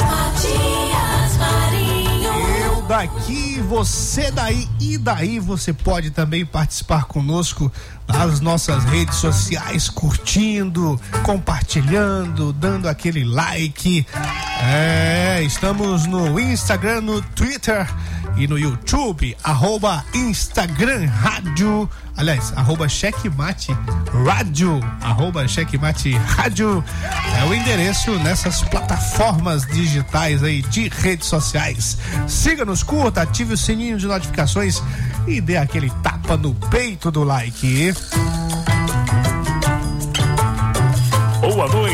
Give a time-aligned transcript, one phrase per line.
[0.00, 2.32] Matias Marinho.
[2.64, 7.70] Eu daqui, você daí e daí você pode também participar conosco
[8.08, 14.06] nas nossas redes sociais, curtindo, compartilhando, dando aquele like.
[14.62, 17.86] É, estamos no Instagram, no Twitter
[18.38, 23.72] e no YouTube, arroba Instagram Rádio, aliás, arroba Checkmate
[24.24, 26.84] Rádio, arroba Checkmate Rádio,
[27.36, 31.98] é o endereço nessas plataformas digitais aí de redes sociais.
[32.28, 34.80] Siga-nos, curta, ative o sininho de notificações
[35.26, 37.92] e dê aquele tapa no peito do like.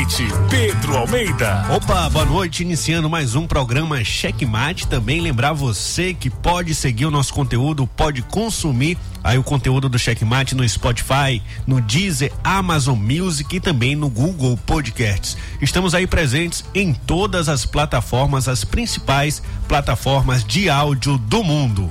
[0.05, 1.65] Noite, Pedro Almeida.
[1.71, 4.87] Opa, boa noite, iniciando mais um programa Checkmate.
[4.87, 9.99] Também lembrar você que pode seguir o nosso conteúdo, pode consumir aí o conteúdo do
[9.99, 15.39] Checkmate no Spotify, no Deezer, Amazon Music e também no Google Podcasts.
[15.63, 21.91] Estamos aí presentes em todas as plataformas, as principais plataformas de áudio do mundo.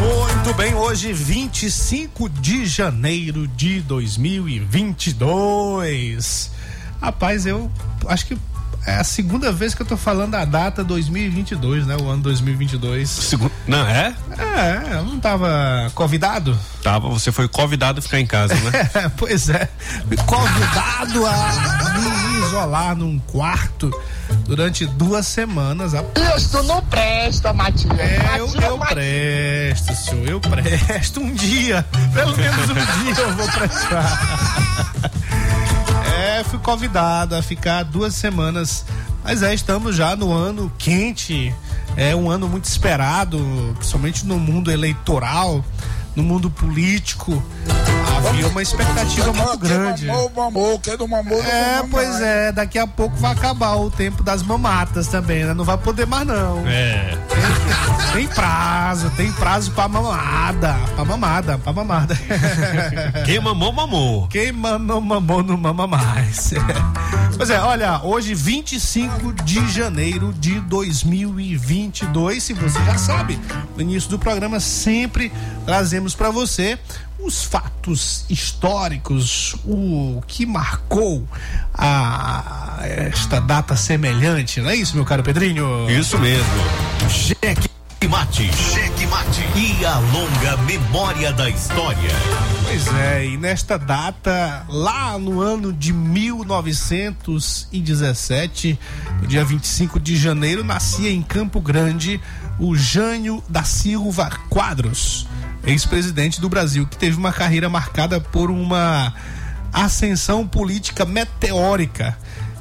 [0.00, 6.52] Muito bem, hoje 25 de janeiro de 2022.
[7.04, 7.70] Rapaz, eu
[8.08, 8.38] acho que
[8.86, 11.96] é a segunda vez que eu tô falando a data 2022, né?
[12.00, 13.10] O ano 2022.
[13.10, 14.14] Segundo, não é?
[14.38, 16.58] É, eu não tava convidado?
[16.82, 18.90] Tava, você foi convidado a ficar em casa, né?
[18.94, 19.68] É, pois é.
[20.26, 23.90] Convidado a me isolar num quarto
[24.46, 25.92] durante duas semanas.
[26.14, 27.98] Deus, tu não presta, Matias.
[27.98, 28.94] É, eu, eu Matias.
[28.94, 31.20] presto, senhor, eu presto.
[31.20, 31.84] Um dia,
[32.14, 34.92] pelo menos um dia eu vou prestar.
[36.48, 38.84] Fui convidado a ficar duas semaas.
[39.22, 41.54] Mas é, estamos já no ano quente.
[41.96, 43.38] É um ano muito esperado,
[43.76, 45.64] principalmente no mundo eleitoral,
[46.14, 47.42] no mundo político.
[48.34, 50.06] Havia uma expectativa muito grande.
[50.06, 51.40] Mamou, mamou, quero mamou.
[51.40, 55.54] É, pois é, daqui a pouco vai acabar o tempo das mamatas também, né?
[55.54, 56.66] Não vai poder mais não.
[56.66, 57.16] É.
[58.12, 62.16] Tem prazo, tem prazo pra mamada, pra mamada, pra mamada.
[63.26, 64.28] Quem mamou, mamou.
[64.28, 66.54] Quem não mamou não mama mais.
[67.36, 73.40] Pois é, olha, hoje 25 de janeiro de 2022, se você já sabe,
[73.74, 75.32] no início do programa sempre
[75.66, 76.78] trazemos pra você
[77.24, 81.26] os fatos históricos, o que marcou
[81.72, 85.90] a esta data semelhante, não é isso, meu caro Pedrinho?
[85.90, 86.44] Isso mesmo.
[87.08, 87.68] Cheque
[88.08, 88.50] Mate.
[88.54, 89.40] Cheque Mate.
[89.56, 92.10] E a longa memória da história.
[92.64, 98.78] Pois é, e nesta data, lá no ano de 1917,
[99.22, 102.20] no dia 25 de janeiro, nascia em Campo Grande
[102.58, 105.26] o Jânio da Silva Quadros.
[105.66, 109.14] Ex-presidente do Brasil, que teve uma carreira marcada por uma
[109.72, 112.16] ascensão política meteórica.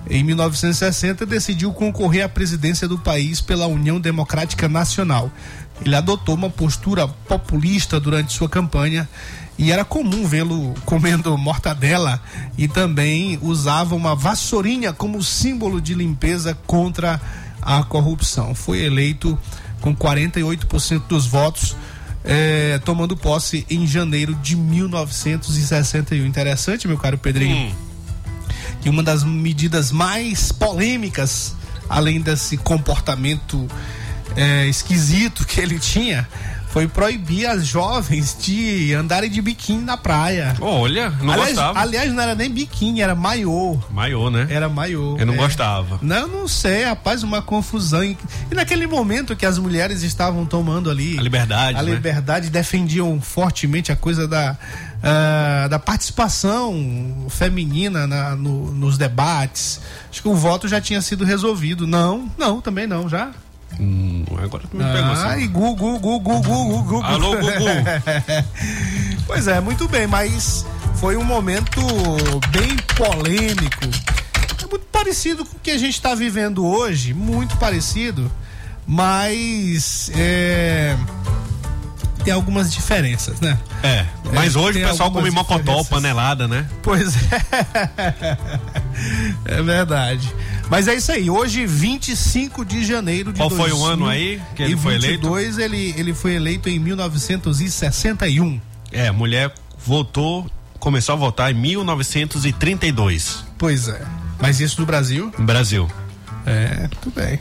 [0.10, 5.32] Em 1960, decidiu concorrer à presidência do país pela União Democrática Nacional.
[5.86, 9.08] Ele adotou uma postura populista durante sua campanha
[9.58, 12.22] e era comum vê-lo comendo mortadela
[12.58, 17.22] e também usava uma vassourinha como símbolo de limpeza contra
[17.62, 18.54] a corrupção.
[18.56, 19.38] Foi eleito
[19.80, 21.76] com 48% dos votos,
[22.24, 26.26] eh, tomando posse em janeiro de 1961.
[26.26, 27.74] Interessante, meu caro Pedrinho, Hum.
[28.82, 31.56] que uma das medidas mais polêmicas,
[31.90, 33.68] além desse comportamento
[34.36, 36.28] eh, esquisito que ele tinha,
[36.74, 40.56] foi proibir as jovens de andarem de biquíni na praia.
[40.60, 41.80] Olha, não aliás, gostava.
[41.80, 43.80] aliás, não era nem biquíni, era maiô.
[43.92, 44.48] Maiô, né?
[44.50, 45.16] Era maiô.
[45.20, 45.38] Eu não é.
[45.38, 46.00] gostava.
[46.02, 48.04] Não, não sei, rapaz, uma confusão.
[48.04, 48.18] E
[48.56, 51.92] naquele momento que as mulheres estavam tomando ali A liberdade, a né?
[51.94, 54.58] liberdade, defendiam fortemente a coisa da,
[55.04, 59.80] ah, da participação feminina na- no- nos debates.
[60.10, 61.86] Acho que o voto já tinha sido resolvido.
[61.86, 63.30] Não, não, também não, já.
[63.80, 65.44] Hum, agora tu me pegou Ah, assim.
[65.44, 67.02] e gu, gu, gu, gu, gu, gu, gu.
[67.04, 67.50] Alô, Gugu.
[69.28, 70.66] pois é, muito bem, mas
[70.96, 71.82] foi um momento
[72.52, 73.86] bem polêmico.
[74.64, 78.32] É muito parecido com o que a gente está vivendo hoje, muito parecido,
[78.86, 80.96] mas é,
[82.24, 83.58] tem algumas diferenças, né?
[83.82, 86.68] É, mas É, hoje o pessoal come mocotó, panelada, né?
[86.82, 88.38] Pois é.
[89.46, 90.34] É verdade.
[90.70, 91.30] Mas é isso aí.
[91.30, 95.28] Hoje, 25 de janeiro de Qual foi o ano aí que ele foi eleito?
[95.28, 98.62] 2022, ele, ele foi eleito em 1961.
[98.92, 99.54] É, a mulher
[99.86, 100.50] votou,
[100.80, 104.02] começou a votar em 1932, Pois é.
[104.40, 105.32] Mas isso no Brasil?
[105.40, 105.90] Brasil.
[106.46, 107.40] É, tudo bem.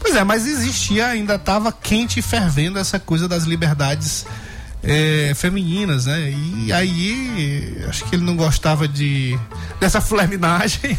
[0.00, 4.26] Pois é, mas existia, ainda estava quente e fervendo essa coisa das liberdades
[4.82, 6.30] é, femininas, né?
[6.66, 9.38] E aí, acho que ele não gostava de
[9.78, 10.98] dessa fleminagem.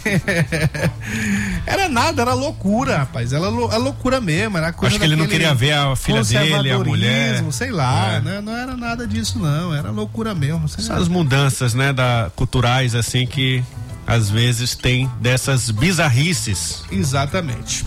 [1.68, 3.34] era nada, era loucura, rapaz.
[3.34, 4.58] Era, lou- era loucura mesmo.
[4.58, 7.44] Era coisa Acho que ele não queria ver a filha dele, a mulher.
[7.52, 8.22] Sei lá, É.
[8.22, 8.42] né?
[8.42, 9.74] Não era nada disso, não.
[9.76, 10.64] Era loucura mesmo.
[10.66, 13.62] Essas mudanças, né, da, culturais, assim, que
[14.06, 16.84] às vezes tem dessas bizarrices.
[16.92, 17.86] Exatamente.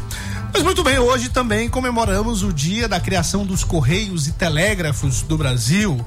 [0.53, 5.37] Mas muito bem, hoje também comemoramos o dia da criação dos Correios e Telégrafos do
[5.37, 6.03] Brasil.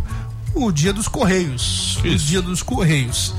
[0.56, 1.98] O dia dos Correios.
[2.04, 2.26] O Isso.
[2.26, 3.36] dia dos Correios.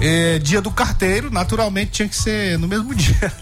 [0.00, 3.32] É, dia do carteiro, naturalmente tinha que ser no mesmo dia.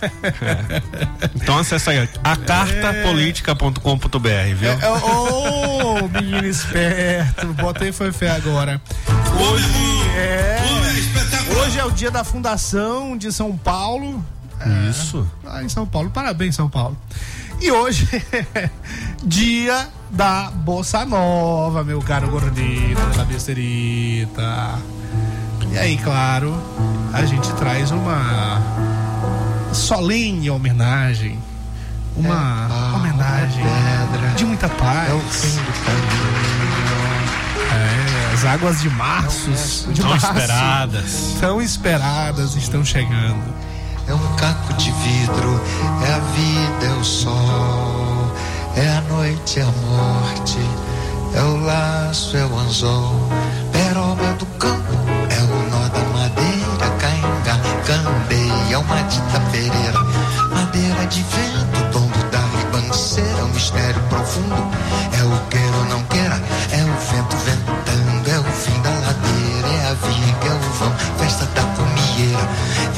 [1.35, 4.19] Então acessa aí, acartapolitica.com.br,
[4.57, 4.71] viu?
[4.71, 8.81] É, Ô, menino esperto, botei foi fé agora.
[9.39, 9.67] Hoje
[10.17, 10.86] é.
[11.61, 14.25] Hoje é o dia da fundação de São Paulo.
[14.89, 15.27] Isso.
[15.45, 16.11] Lá em São Paulo.
[16.11, 16.97] Parabéns, São Paulo.
[17.61, 18.09] E hoje
[18.55, 18.71] é
[19.25, 24.79] dia da Bossa Nova, meu caro gordito da besterita.
[25.73, 26.55] E aí, claro,
[27.13, 28.61] a gente traz uma
[29.73, 31.39] solene homenagem.
[32.17, 33.63] Uma homenagem
[34.37, 35.11] de muita paz.
[35.11, 36.26] É,
[38.37, 41.37] as águas de marços, de Tão março, esperadas.
[41.41, 43.43] tão esperadas estão chegando.
[44.07, 45.61] É um caco de vidro,
[46.07, 48.31] é a vida, é o sol,
[48.77, 50.59] é a noite, é a morte,
[51.35, 53.27] é o laço, é o anzol,
[53.73, 54.93] peroba do campo,
[55.31, 59.99] é o nó da madeira, cainga, candeia, é uma dita pereira,
[60.55, 64.71] madeira de vento, tombo da ribanceira, um mistério profundo,
[65.16, 65.16] é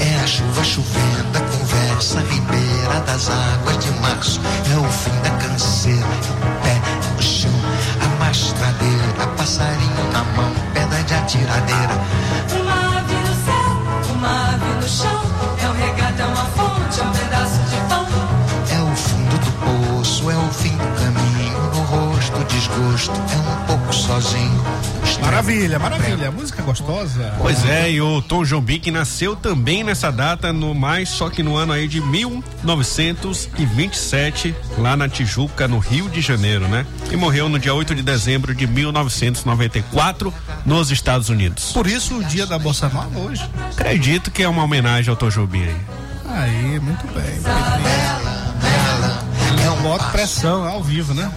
[0.00, 4.40] é a chuva chovendo, a conversa ribeira das águas de março,
[4.72, 6.80] é o fim da canseira, é o pé
[7.14, 7.50] no chão,
[8.00, 11.94] a mastradeira, passarinho na mão, pedra de atiradeira,
[22.58, 24.64] desgosto, é um pouco sozinho.
[25.22, 26.32] Maravilha, maravilha.
[26.32, 27.34] Música gostosa.
[27.38, 31.40] Pois é, e o Tom Jobim que nasceu também nessa data, no mais, só que
[31.42, 36.84] no ano aí de 1927, lá na Tijuca, no Rio de Janeiro, né?
[37.12, 40.34] E morreu no dia 8 de dezembro de 1994,
[40.66, 41.70] nos Estados Unidos.
[41.72, 43.48] Por isso o dia da Bossa Nova hoje.
[43.70, 45.76] Acredito que é uma homenagem ao Tom Jobim aí.
[46.28, 47.24] Aí, muito bem.
[47.24, 47.28] É
[48.24, 48.27] um
[49.82, 51.30] Bota pressão ao vivo, né?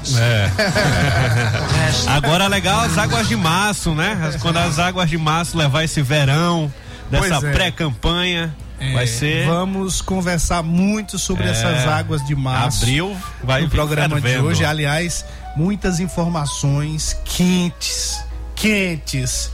[2.07, 4.37] Agora legal as águas de março, né?
[4.41, 6.71] Quando as águas de março levar esse verão,
[7.09, 7.51] dessa é.
[7.51, 8.55] pré-campanha,
[8.93, 12.83] vai É, ser Vamos conversar muito sobre essas águas de março.
[12.83, 14.65] abril, vai no programa de hoje.
[14.65, 15.23] Aliás,
[15.55, 18.23] muitas informações quentes
[18.61, 19.51] quentes,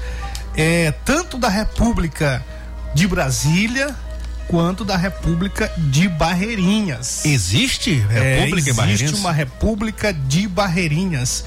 [0.54, 2.44] é, tanto da República
[2.94, 3.96] de Brasília
[4.48, 7.26] quanto da República de Barreirinhas.
[7.26, 9.20] Existe República é, existe Barreirinhas?
[9.20, 11.44] uma República de Barreirinhas.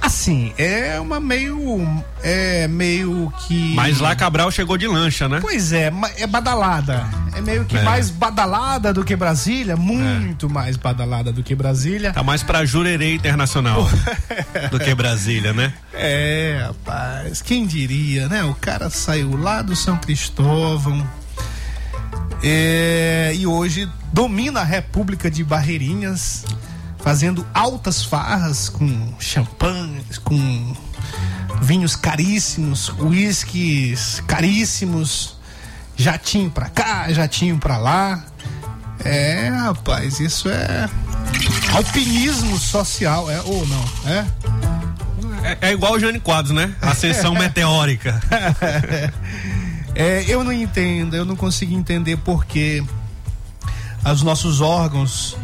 [0.00, 1.56] Assim, é uma meio.
[2.22, 3.74] É meio que.
[3.74, 5.38] Mas lá Cabral chegou de lancha, né?
[5.40, 7.04] Pois é, é badalada.
[7.34, 7.82] É meio que É.
[7.82, 12.12] mais badalada do que Brasília, muito mais badalada do que Brasília.
[12.12, 13.88] Tá mais pra Jurerê Internacional
[14.70, 15.72] do que Brasília, né?
[15.92, 18.44] É, rapaz, quem diria, né?
[18.44, 21.04] O cara saiu lá do São Cristóvão
[22.48, 26.44] é, e hoje domina a República de Barreirinhas,
[27.02, 30.76] fazendo altas farras com champanhe, com
[31.60, 35.36] vinhos caríssimos, uísques caríssimos,
[35.96, 38.24] jatinho pra cá, jatinho pra lá.
[39.04, 40.88] É, rapaz, isso é
[41.74, 44.24] alpinismo social, é ou não, é?
[45.42, 46.74] É, é igual o Jânio Quadros, né?
[46.80, 48.20] Ascensão meteórica.
[49.98, 52.84] É, eu não entendo, eu não consigo entender porque
[54.04, 55.38] os nossos órgãos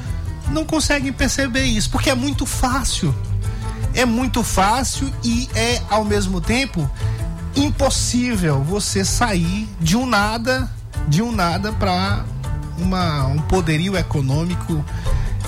[0.50, 3.14] não conseguem perceber isso, porque é muito fácil.
[3.94, 6.88] É muito fácil e é ao mesmo tempo
[7.56, 10.70] impossível você sair de um nada,
[11.08, 12.22] de um nada para
[12.78, 14.84] um poderio econômico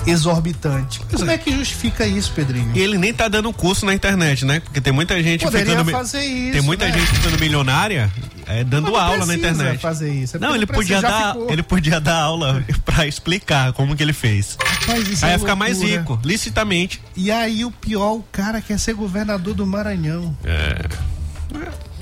[0.07, 0.99] exorbitante.
[1.11, 2.71] Como é que justifica isso, Pedrinho?
[2.75, 4.59] E ele nem tá dando curso na internet, né?
[4.59, 5.91] Porque tem muita gente Poderia ficando.
[5.91, 6.91] fazer isso, Tem muita né?
[6.97, 8.11] gente ficando milionária
[8.47, 9.79] é, dando aula na internet.
[9.79, 11.51] fazer isso, é Não, ele podia dar, ficou.
[11.51, 14.57] ele podia dar aula pra explicar como que ele fez.
[14.87, 17.01] Mas isso Aí é ia ficar mais rico, licitamente.
[17.15, 20.35] E aí o pior, o cara quer ser governador do Maranhão.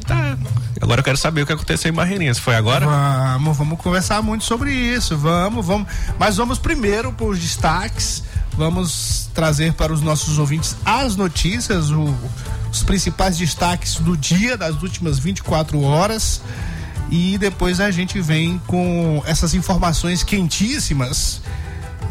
[0.05, 0.37] Tá.
[0.81, 2.37] Agora eu quero saber o que aconteceu em Barreirinhas.
[2.39, 2.85] Foi agora?
[2.85, 5.17] Vamos, vamos conversar muito sobre isso.
[5.17, 5.87] Vamos, vamos.
[6.19, 8.23] Mas vamos primeiro para os destaques.
[8.57, 12.13] Vamos trazer para os nossos ouvintes as notícias, o-
[12.71, 16.41] os principais destaques do dia, das últimas 24 horas.
[17.09, 21.41] E depois a gente vem com essas informações quentíssimas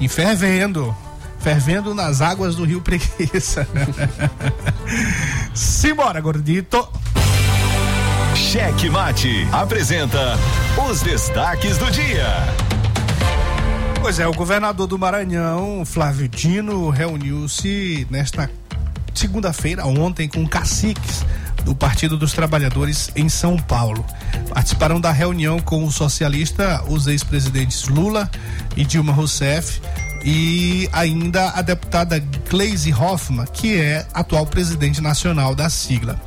[0.00, 0.94] e fervendo.
[1.40, 3.66] Fervendo nas águas do Rio Preguiça.
[5.54, 6.88] Simbora, gordito.
[8.34, 10.38] Cheque Mate apresenta
[10.88, 12.26] os destaques do dia.
[14.00, 18.50] Pois é, o governador do Maranhão, Flávio Dino, reuniu-se nesta
[19.14, 21.24] segunda-feira, ontem, com caciques
[21.64, 24.04] do Partido dos Trabalhadores em São Paulo.
[24.48, 28.30] Participaram da reunião com o socialista os ex-presidentes Lula
[28.76, 29.80] e Dilma Rousseff
[30.24, 36.20] e ainda a deputada Gleisi Hoffmann, que é atual presidente nacional da sigla.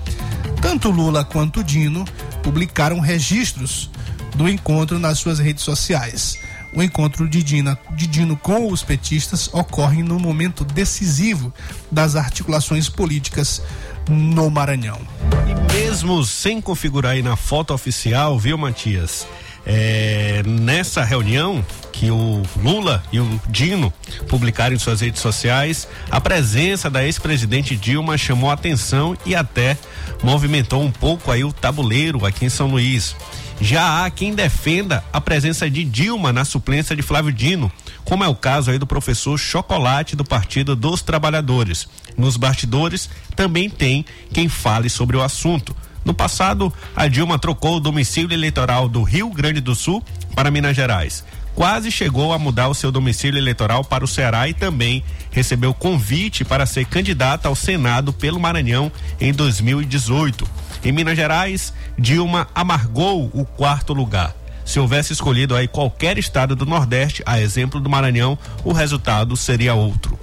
[0.66, 2.04] Tanto Lula quanto Dino
[2.42, 3.88] publicaram registros
[4.36, 6.40] do encontro nas suas redes sociais.
[6.74, 11.54] O encontro de, Dina, de Dino com os petistas ocorre no momento decisivo
[11.92, 13.62] das articulações políticas
[14.10, 15.00] no Maranhão.
[15.48, 19.28] E mesmo sem configurar aí na foto oficial, viu, Matias?
[19.66, 23.92] É, nessa reunião que o Lula e o Dino
[24.28, 29.78] publicaram em suas redes sociais, a presença da ex-presidente Dilma chamou atenção e até
[30.22, 33.16] movimentou um pouco aí o tabuleiro aqui em São Luís.
[33.60, 37.72] Já há quem defenda a presença de Dilma na suplência de Flávio Dino,
[38.04, 41.88] como é o caso aí do professor Chocolate do Partido dos Trabalhadores.
[42.18, 45.76] Nos bastidores também tem quem fale sobre o assunto.
[46.06, 50.04] No passado, a Dilma trocou o domicílio eleitoral do Rio Grande do Sul
[50.36, 51.26] para Minas Gerais.
[51.56, 56.46] Quase chegou a mudar o seu domicílio eleitoral para o Ceará e também recebeu convite
[56.46, 60.48] para ser candidata ao Senado pelo Maranhão em 2018.
[60.84, 64.36] Em Minas Gerais, Dilma amargou o quarto lugar.
[64.66, 69.74] Se houvesse escolhido aí qualquer estado do Nordeste, a exemplo do Maranhão, o resultado seria
[69.74, 70.20] outro.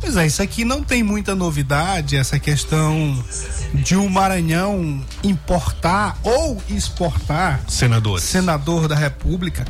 [0.00, 3.22] Pois é, isso aqui não tem muita novidade, essa questão
[3.74, 8.24] de o Maranhão importar ou exportar Senadores.
[8.24, 9.64] senador da República.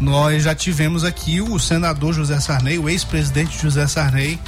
[0.00, 4.38] Nós já tivemos aqui o senador José Sarney, o ex-presidente José Sarney,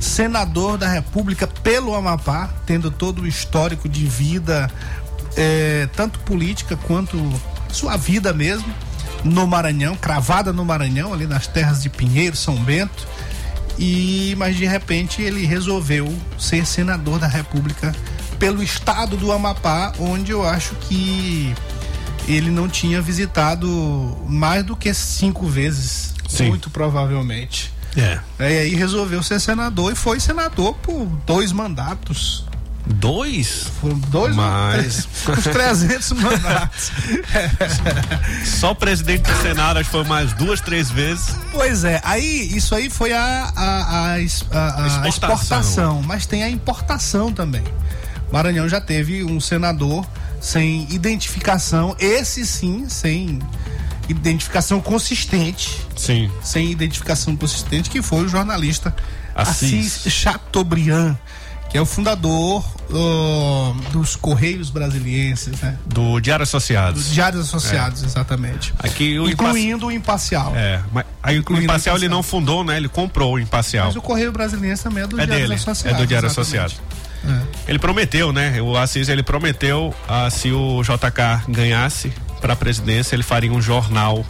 [0.00, 4.70] senador da República pelo Amapá, tendo todo o histórico de vida,
[5.36, 7.16] eh, tanto política quanto
[7.70, 8.72] sua vida mesmo,
[9.24, 13.06] no Maranhão, cravada no Maranhão, ali nas terras de Pinheiro, São Bento.
[13.78, 17.94] E mas de repente ele resolveu ser senador da República
[18.38, 21.54] pelo estado do Amapá, onde eu acho que
[22.28, 23.68] ele não tinha visitado
[24.26, 26.48] mais do que cinco vezes, Sim.
[26.48, 27.72] muito provavelmente.
[27.96, 28.20] É.
[28.38, 32.45] E aí resolveu ser senador e foi senador por dois mandatos.
[32.86, 33.66] Dois?
[33.80, 36.92] Foram dois Mas- uns 300 mandatos.
[38.46, 41.34] Só o presidente do Senado, acho que foi mais duas, três vezes.
[41.52, 45.08] Pois é, aí isso aí foi a, a, a, a- a Exportação.
[45.08, 47.64] exportação, mas tem a importação também.
[48.32, 50.06] Maranhão já teve um senador
[50.40, 53.40] sem identificação, esse sim, sem
[54.08, 55.80] identificação consistente.
[55.96, 56.30] Sim.
[56.42, 58.94] Sem identificação consistente, que foi o jornalista
[59.34, 59.96] Assis.
[59.96, 61.16] Assis, Chateaubriand,
[61.76, 65.76] que é o fundador uh, dos Correios Brasilienses, né?
[65.84, 67.12] Do Diário Dos Associados.
[67.12, 68.72] Diários Associados, exatamente.
[68.78, 70.54] Aqui o Incluindo o Imparcial.
[70.56, 72.78] É, mas aí o Imparcial o ele não fundou, né?
[72.78, 73.88] Ele comprou o Imparcial.
[73.88, 75.98] Mas o Correio Brasiliense também é do É Diário dele, Associados.
[75.98, 76.28] é do Diário.
[76.28, 76.72] Associado.
[77.68, 78.58] Ele prometeu, né?
[78.62, 83.60] O Assis ele prometeu, ah, se o JK ganhasse para a presidência, ele faria um
[83.60, 84.24] jornal,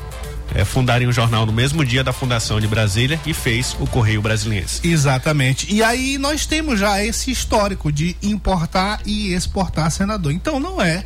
[0.54, 4.22] eh, fundaria um jornal no mesmo dia da fundação de Brasília e fez o Correio
[4.22, 4.86] Brasiliense.
[4.86, 5.72] Exatamente.
[5.72, 10.32] E aí nós temos já esse histórico de importar e exportar senador.
[10.32, 11.04] Então não é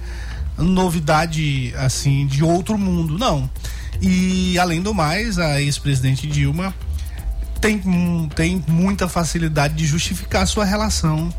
[0.59, 3.49] novidade assim de outro mundo, não.
[4.01, 6.75] E além do mais, a ex-presidente Dilma
[7.61, 7.81] tem,
[8.35, 11.33] tem muita facilidade de justificar sua relação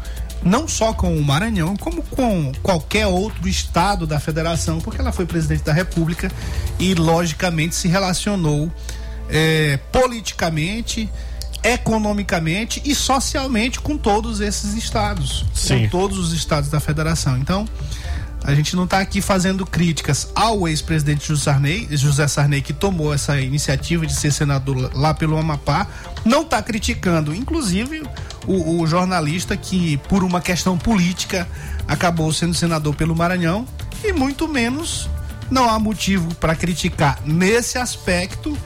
[0.43, 5.25] não só com o Maranhão, como com qualquer outro estado da federação, porque ela foi
[5.25, 6.31] presidente da República
[6.79, 8.71] e logicamente se relacionou
[9.29, 11.09] eh, politicamente,
[11.63, 15.83] economicamente e socialmente com todos esses estados, Sim.
[15.83, 17.37] com todos os estados da federação.
[17.37, 17.67] Então,
[18.43, 24.05] a gente não está aqui fazendo críticas ao ex-presidente José Sarney, que tomou essa iniciativa
[24.05, 25.87] de ser senador lá pelo Amapá.
[26.25, 28.03] Não está criticando, inclusive,
[28.47, 31.47] o, o jornalista que, por uma questão política,
[31.87, 33.67] acabou sendo senador pelo Maranhão.
[34.03, 35.07] E muito menos
[35.51, 38.57] não há motivo para criticar nesse aspecto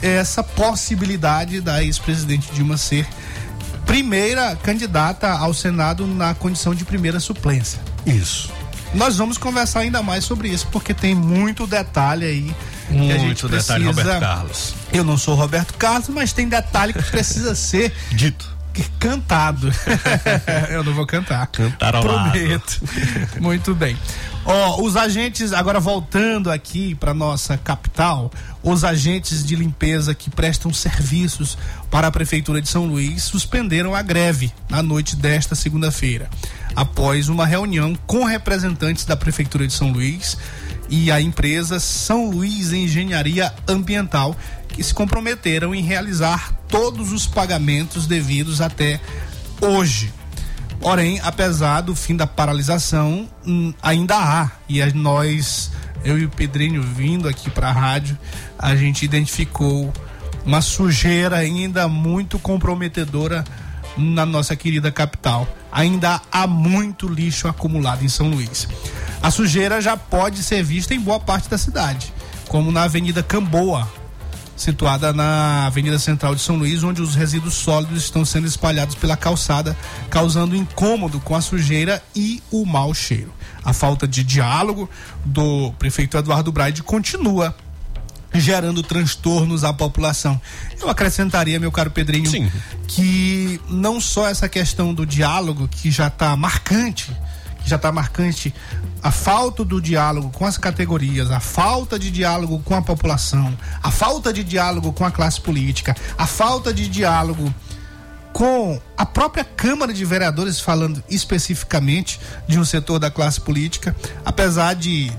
[0.00, 3.06] essa possibilidade da ex-presidente Dilma ser
[3.86, 7.80] primeira candidata ao Senado na condição de primeira suplência.
[8.04, 8.61] Isso.
[8.94, 12.54] Nós vamos conversar ainda mais sobre isso, porque tem muito detalhe aí.
[12.88, 14.74] que a gente Muito detalhe, precisa- Roberto Carlos.
[14.92, 18.46] Eu não sou Roberto Carlos, mas tem detalhe que precisa ser Dito.
[18.98, 19.72] cantado.
[20.68, 21.46] Eu não vou cantar.
[21.46, 22.30] Cantarolado.
[22.32, 22.80] Prometo.
[23.40, 23.96] Muito bem.
[24.44, 28.30] Ó, os agentes, agora voltando aqui para nossa capital,
[28.62, 31.56] os agentes de limpeza que prestam serviços
[31.90, 36.28] para a Prefeitura de São Luís suspenderam a greve na noite desta segunda-feira,
[36.74, 40.36] após uma reunião com representantes da Prefeitura de São Luís
[40.88, 44.36] e a empresa São Luís Engenharia Ambiental,
[44.68, 49.00] que se comprometeram em realizar todos os pagamentos devidos até
[49.60, 50.12] hoje.
[50.80, 54.50] Porém, apesar do fim da paralisação, hum, ainda há.
[54.68, 55.70] E a- nós,
[56.04, 58.18] eu e o Pedrinho vindo aqui para a rádio,
[58.58, 59.92] a gente identificou
[60.44, 63.44] uma sujeira ainda muito comprometedora
[63.96, 65.46] na nossa querida capital.
[65.70, 68.68] Ainda há muito lixo acumulado em São Luís.
[69.22, 72.12] A sujeira já pode ser vista em boa parte da cidade,
[72.48, 73.88] como na Avenida Camboa,
[74.56, 79.16] situada na Avenida Central de São Luís, onde os resíduos sólidos estão sendo espalhados pela
[79.16, 79.76] calçada,
[80.10, 83.32] causando incômodo com a sujeira e o mau cheiro.
[83.64, 84.88] A falta de diálogo
[85.24, 87.54] do prefeito Eduardo Braide continua
[88.40, 90.40] gerando transtornos à população.
[90.80, 92.50] Eu acrescentaria, meu caro Pedrinho, Sim.
[92.86, 97.14] que não só essa questão do diálogo que já está marcante,
[97.62, 98.54] que já está marcante
[99.02, 103.90] a falta do diálogo com as categorias, a falta de diálogo com a população, a
[103.90, 107.52] falta de diálogo com a classe política, a falta de diálogo
[108.32, 112.18] com a própria Câmara de Vereadores, falando especificamente
[112.48, 115.12] de um setor da classe política, apesar de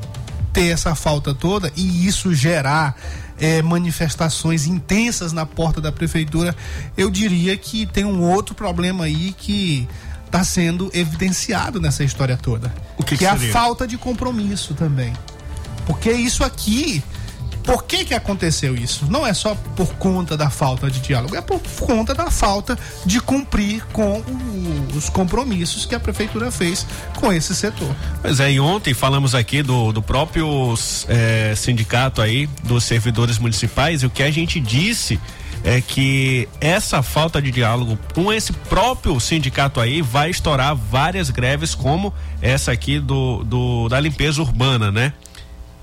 [0.54, 2.96] ter essa falta toda e isso gerar
[3.40, 6.56] eh, manifestações intensas na porta da prefeitura,
[6.96, 9.88] eu diria que tem um outro problema aí que
[10.26, 12.74] está sendo evidenciado nessa história toda.
[12.98, 13.52] O que que é a seria?
[13.54, 15.14] falta de compromisso também.
[15.86, 17.04] Porque isso aqui,
[17.64, 19.06] por que que aconteceu isso?
[19.10, 23.20] Não é só por conta da falta de diálogo, é por conta da falta de
[23.20, 24.22] cumprir com
[24.96, 26.86] os compromissos que a prefeitura fez
[27.20, 27.96] com esse setor.
[28.22, 30.76] Pois é, e ontem falamos aqui do, do próprio
[31.08, 35.20] eh, sindicato aí, dos servidores municipais, e o que a gente disse
[35.64, 41.74] é que essa falta de diálogo com esse próprio sindicato aí vai estourar várias greves,
[41.74, 45.14] como essa aqui do, do da limpeza urbana, né?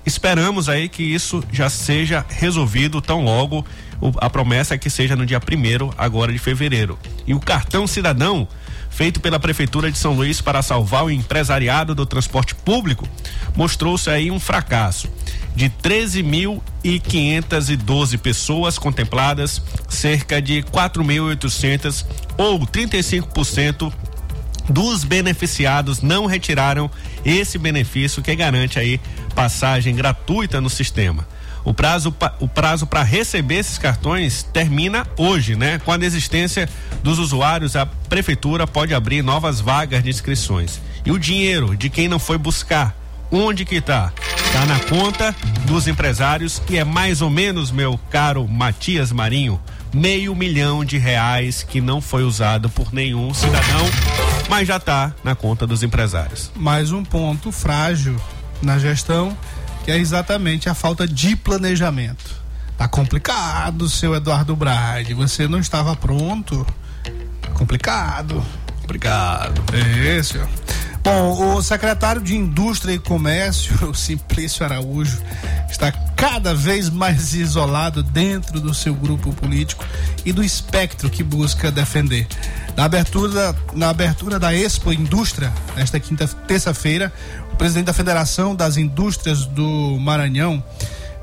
[0.05, 3.65] Esperamos aí que isso já seja resolvido tão logo.
[3.99, 6.97] O- a promessa é que seja no dia primeiro agora de fevereiro.
[7.27, 8.47] E o cartão cidadão
[8.89, 13.07] feito pela prefeitura de São Luís para salvar o empresariado do transporte público
[13.55, 15.07] mostrou-se aí um fracasso.
[15.55, 22.05] De 13.512 pessoas contempladas, cerca de 4.800
[22.37, 23.93] ou 35%
[24.69, 26.89] dos beneficiados não retiraram
[27.25, 28.99] esse benefício que garante aí
[29.35, 31.27] passagem gratuita no sistema.
[31.63, 35.79] O prazo, o prazo para receber esses cartões termina hoje, né?
[35.79, 36.67] Com a desistência
[37.03, 40.81] dos usuários, a prefeitura pode abrir novas vagas de inscrições.
[41.05, 42.95] E o dinheiro de quem não foi buscar,
[43.31, 44.11] onde que tá?
[44.51, 49.59] Tá na conta dos empresários e é mais ou menos, meu caro Matias Marinho,
[49.93, 53.85] meio milhão de reais que não foi usado por nenhum cidadão,
[54.51, 56.51] mas já tá na conta dos empresários.
[56.57, 58.19] Mais um ponto frágil
[58.61, 59.35] na gestão,
[59.85, 62.35] que é exatamente a falta de planejamento.
[62.77, 65.13] Tá complicado, seu Eduardo Brade.
[65.13, 66.67] Você não estava pronto.
[67.53, 68.43] Complicado.
[68.83, 69.63] Obrigado.
[69.73, 70.49] É, senhor.
[71.03, 75.19] Bom, o secretário de Indústria e Comércio, o Simplício Araújo,
[75.69, 79.83] está cada vez mais isolado dentro do seu grupo político
[80.23, 82.27] e do espectro que busca defender.
[82.77, 87.11] Na abertura, na abertura da Expo Indústria, nesta quinta terça-feira,
[87.51, 90.63] o presidente da Federação das Indústrias do Maranhão,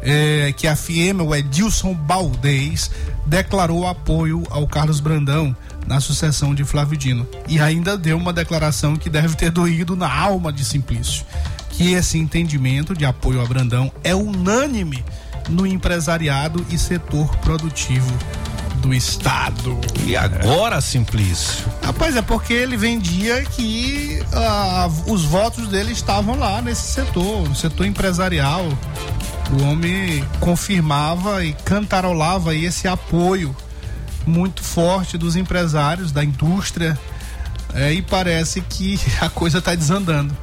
[0.02, 2.90] eh, que é a FIEMA, o Edilson Baldez,
[3.24, 5.56] declarou apoio ao Carlos Brandão
[5.88, 7.27] na sucessão de Flávio Dino.
[7.48, 11.24] E ainda deu uma declaração que deve ter doído na alma de Simplício,
[11.70, 15.03] que esse entendimento de apoio a Brandão é unânime
[15.48, 18.12] no empresariado e setor produtivo
[18.83, 19.79] do estado.
[20.07, 21.64] E agora, Simplício?
[21.83, 27.57] Rapaz, é porque ele vendia que ah, os votos dele estavam lá nesse setor, no
[27.57, 28.66] setor empresarial.
[29.51, 33.57] O homem confirmava e cantarolava esse apoio
[34.28, 36.98] muito forte dos empresários, da indústria,
[37.74, 40.36] é, e parece que a coisa está desandando.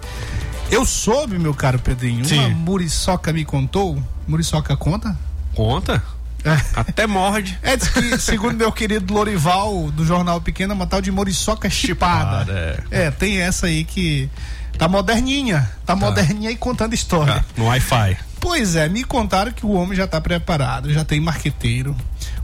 [0.69, 2.39] Eu soube, meu caro Pedrinho, Sim.
[2.39, 4.01] uma muriçoca me contou.
[4.27, 5.15] Muriçoca conta?
[5.53, 6.01] Conta?
[6.43, 6.59] É.
[6.75, 7.57] Até morde.
[7.63, 11.69] É, diz que, segundo meu querido Lorival, do Jornal Pequeno, é uma tal de muriçoca
[11.69, 12.45] chipada.
[12.45, 13.09] Chipada, é.
[13.09, 14.29] tem essa aí que
[14.77, 15.69] tá moderninha.
[15.85, 17.37] Tá, moderninha e contando história.
[17.37, 18.17] Ah, no Wi-Fi.
[18.39, 21.95] Pois é, me contaram que o homem já tá preparado, já tem marqueteiro.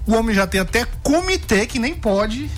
[0.07, 2.49] O homem já tem até comitê que nem pode,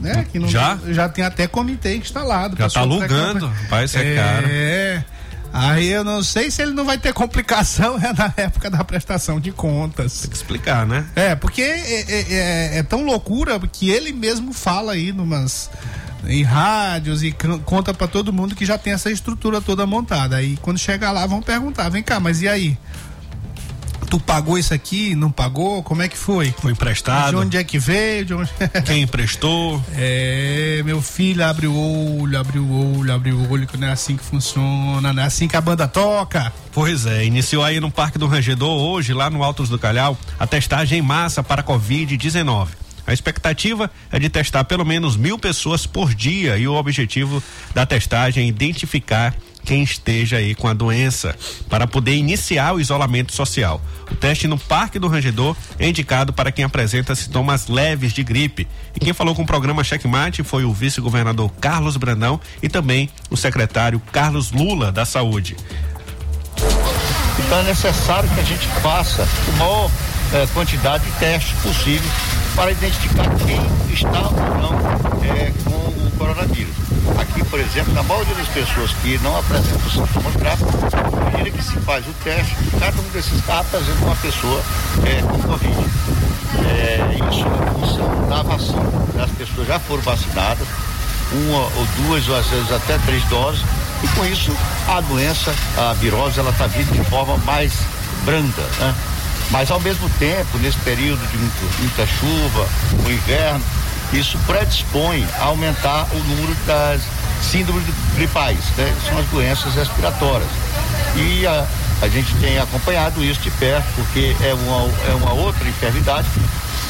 [0.00, 0.26] né?
[0.30, 0.78] Que não Já?
[0.88, 2.56] já tem até comitê instalado.
[2.56, 3.50] Já tá alugando.
[3.68, 4.46] Vai ser é, caro.
[4.48, 5.04] É.
[5.52, 9.38] Aí eu não sei se ele não vai ter complicação né, na época da prestação
[9.38, 10.22] de contas.
[10.22, 11.04] Tem que explicar, né?
[11.14, 15.70] É, porque é, é- é- é tão loucura que ele mesmo fala aí numas
[16.26, 17.34] em rádios e
[17.64, 20.36] conta pra todo mundo que já tem essa estrutura toda montada.
[20.36, 22.78] Aí quando chegar lá vão perguntar, vem cá, mas e aí?
[24.12, 25.14] Tu pagou isso aqui?
[25.14, 25.82] Não pagou?
[25.82, 26.54] Como é que foi?
[26.58, 27.38] Foi De emprestado.
[27.38, 28.26] onde é que veio?
[28.26, 28.50] De onde...
[28.84, 29.82] Quem emprestou?
[29.96, 31.74] É, meu filho, abre o
[32.20, 35.24] olho, abre o olho, abre o olho, que não é assim que funciona, não é
[35.24, 36.52] assim que a banda toca.
[36.72, 40.46] Pois é, iniciou aí no Parque do Rangedor hoje, lá no Altos do Calhau, a
[40.46, 42.68] testagem em massa para Covid-19.
[43.06, 47.42] A expectativa é de testar pelo menos mil pessoas por dia e o objetivo
[47.74, 51.34] da testagem é identificar quem esteja aí com a doença
[51.68, 53.80] para poder iniciar o isolamento social.
[54.10, 58.68] O teste no Parque do Rangedor é indicado para quem apresenta sintomas leves de gripe.
[58.94, 63.36] E quem falou com o programa Checkmate foi o vice-governador Carlos Brandão e também o
[63.36, 65.56] secretário Carlos Lula da Saúde.
[67.38, 69.90] Então é necessário que a gente faça a maior
[70.34, 72.10] eh, quantidade de testes possível
[72.54, 73.60] para identificar quem
[73.92, 76.91] está ou não eh, com o coronavírus.
[77.18, 80.62] Aqui, por exemplo, na maioria das pessoas que não apresentam sintomas graves,
[80.94, 84.62] à medida que se faz o teste, cada um desses casos apresenta uma pessoa
[85.04, 85.90] eh, com Covid.
[86.64, 89.22] Eh, isso em função da vacina.
[89.24, 90.66] As pessoas já foram vacinadas,
[91.32, 93.62] uma ou duas, ou às vezes até três doses,
[94.02, 94.52] e com isso
[94.88, 97.72] a doença, a virose, ela está vindo de forma mais
[98.24, 98.94] branda, né?
[99.50, 102.66] Mas ao mesmo tempo, nesse período de muito- muita chuva,
[103.06, 103.62] o inverno,
[104.12, 107.02] isso predispõe a aumentar o número das
[107.42, 108.94] síndromes gripais, né?
[109.08, 110.48] São as doenças respiratórias.
[111.16, 111.66] E a,
[112.00, 116.26] a gente tem acompanhado isso de perto, porque é uma, é uma outra enfermidade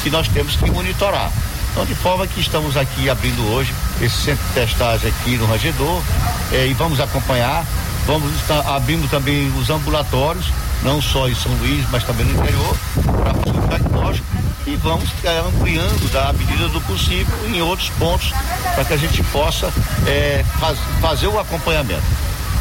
[0.01, 1.31] que nós temos que monitorar.
[1.71, 6.03] Então, de forma que estamos aqui abrindo hoje esse centro de testagem aqui no Rangedor
[6.51, 7.65] eh, e vamos acompanhar.
[8.05, 10.45] Vamos estar abrindo também os ambulatórios,
[10.83, 12.77] não só em São Luís, mas também no interior,
[13.21, 14.27] para fazer o diagnóstico
[14.65, 18.31] e vamos eh, ampliando da medida do possível em outros pontos
[18.75, 19.71] para que a gente possa
[20.07, 22.03] eh, faz- fazer o acompanhamento.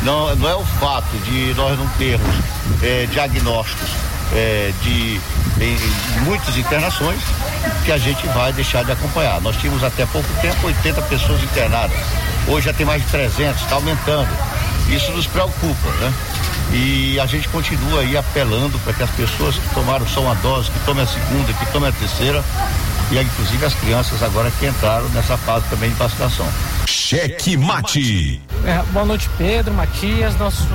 [0.03, 2.35] Não, não é o fato de nós não termos
[2.83, 3.89] eh, diagnósticos
[4.35, 5.21] eh, de
[5.61, 5.77] em,
[6.17, 7.21] em muitas internações
[7.85, 9.41] que a gente vai deixar de acompanhar.
[9.41, 11.97] Nós tínhamos até pouco tempo 80 pessoas internadas.
[12.49, 14.29] Hoje já tem mais de 300, está aumentando.
[14.93, 16.13] Isso nos preocupa, né?
[16.71, 20.71] E a gente continua aí apelando para que as pessoas que tomaram só uma dose,
[20.71, 22.45] que tomem a segunda, que tomem a terceira,
[23.11, 26.47] e inclusive as crianças agora que entraram nessa fase também de vacinação.
[26.87, 28.41] Cheque Mate.
[28.67, 30.67] É, boa noite, Pedro, Matias, nossos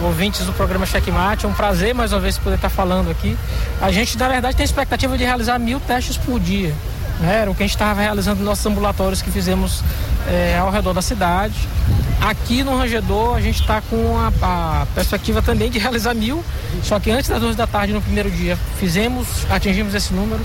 [0.00, 1.46] ouvintes do programa Checkmate.
[1.46, 3.36] É um prazer mais uma vez poder estar falando aqui.
[3.80, 6.74] A gente, na verdade, tem a expectativa de realizar mil testes por dia.
[7.20, 7.42] Né?
[7.42, 9.82] Era o que a gente estava realizando nos nossos ambulatórios que fizemos
[10.28, 11.54] é, ao redor da cidade.
[12.24, 16.42] Aqui no Rangedor a gente está com a, a, perspectiva também de realizar mil,
[16.82, 20.40] só que antes das duas da tarde no primeiro dia fizemos, atingimos esse número.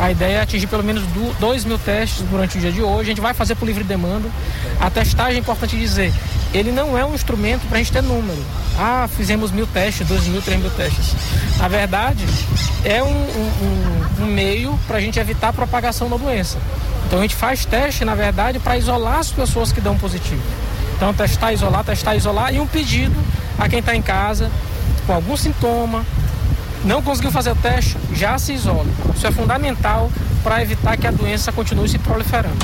[0.00, 1.04] A ideia é atingir pelo menos
[1.38, 3.02] dois mil testes durante o dia de hoje.
[3.02, 4.28] A gente vai fazer por livre demanda.
[4.80, 6.12] A testagem é importante dizer,
[6.52, 8.44] ele não é um instrumento para a gente ter número.
[8.76, 11.14] Ah, fizemos mil testes, dois mil, três mil testes.
[11.58, 12.26] Na verdade,
[12.84, 16.58] é um, um, um meio para a gente evitar a propagação da doença.
[17.06, 20.42] Então a gente faz teste, na verdade, para isolar as pessoas que dão positivo.
[20.96, 23.14] Então testar, isolar, testar, isolar e um pedido
[23.58, 24.50] a quem está em casa
[25.06, 26.04] com algum sintoma,
[26.84, 28.86] não conseguiu fazer o teste, já se isola.
[29.14, 30.10] Isso é fundamental
[30.42, 32.56] para evitar que a doença continue se proliferando.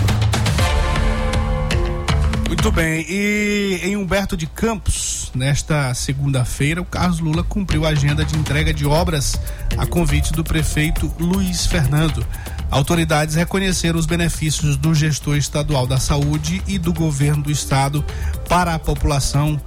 [2.48, 8.24] Muito bem, e em Humberto de Campos, nesta segunda-feira, o Carlos Lula cumpriu a agenda
[8.24, 9.40] de entrega de obras
[9.76, 12.24] a convite do prefeito Luiz Fernando.
[12.72, 18.02] Autoridades reconheceram os benefícios do gestor estadual da saúde e do governo do estado
[18.48, 19.60] para a população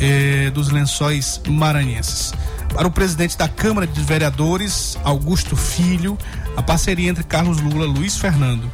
[0.00, 2.32] eh, dos lençóis maranhenses.
[2.72, 6.16] Para o presidente da Câmara de Vereadores, Augusto Filho,
[6.56, 8.70] a parceria entre Carlos Lula Luiz Fernando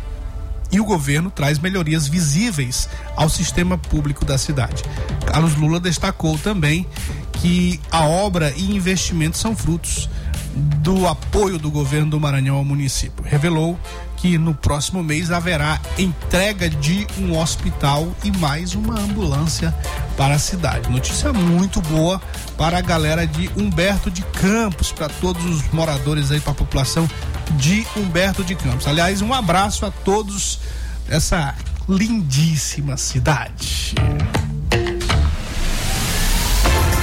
[0.70, 4.82] e o governo traz melhorias visíveis ao sistema público da cidade.
[5.24, 6.86] Carlos Lula destacou também
[7.32, 10.10] que a obra e investimentos são frutos
[10.54, 13.24] do apoio do governo do Maranhão ao município.
[13.24, 13.78] Revelou
[14.16, 19.74] que no próximo mês haverá entrega de um hospital e mais uma ambulância
[20.16, 20.88] para a cidade.
[20.88, 22.22] Notícia muito boa
[22.56, 27.08] para a galera de Humberto de Campos, para todos os moradores aí, para a população
[27.56, 28.86] de Humberto de Campos.
[28.86, 30.60] Aliás, um abraço a todos
[31.08, 31.54] dessa
[31.88, 33.94] lindíssima cidade.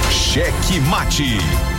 [0.10, 1.79] Cheque Mate.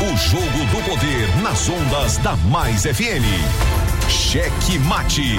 [0.00, 3.26] O jogo do poder nas ondas da Mais FM.
[4.08, 5.36] Cheque Mate.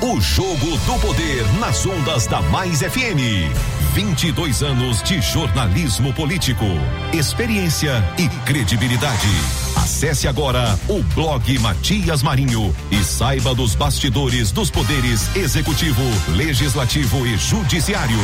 [0.00, 3.50] O jogo do poder nas ondas da Mais FM.
[3.94, 6.66] 22 anos de jornalismo político,
[7.12, 9.26] experiência e credibilidade.
[9.74, 16.02] Acesse agora o blog Matias Marinho e saiba dos bastidores dos poderes executivo,
[16.36, 18.20] legislativo e judiciário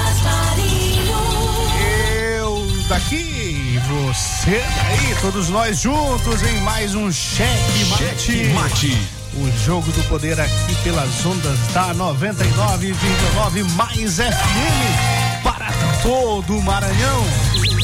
[2.91, 8.19] Daqui, você daí, todos nós juntos em mais um Cheque Mate.
[8.19, 9.07] Cheque Mate.
[9.35, 15.71] O jogo do poder aqui pelas ondas da 99,9 mais FM para
[16.03, 17.23] todo o Maranhão.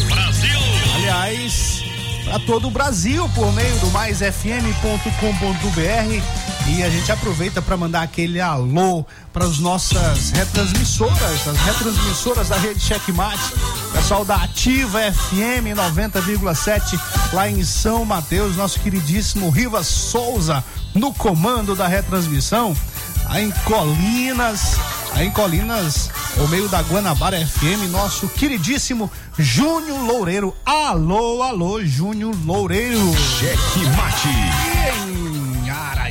[0.10, 0.60] Brasil!
[0.96, 1.84] Aliás,
[2.26, 8.42] para todo o Brasil por meio do maisfm.com.br e a gente aproveita para mandar aquele
[8.42, 13.54] alô para as nossas retransmissoras, as retransmissoras da rede Checkmate,
[13.94, 17.00] pessoal da Ativa FM 90,7
[17.34, 22.76] lá em São Mateus, nosso queridíssimo Rivas Souza no comando da retransmissão,
[23.28, 24.76] aí em Colinas,
[25.14, 30.56] aí em Colinas, o meio da Guanabara FM, nosso queridíssimo Júnior Loureiro.
[30.66, 33.14] Alô, alô, Júnior Loureiro.
[33.40, 34.77] Cheque Mate.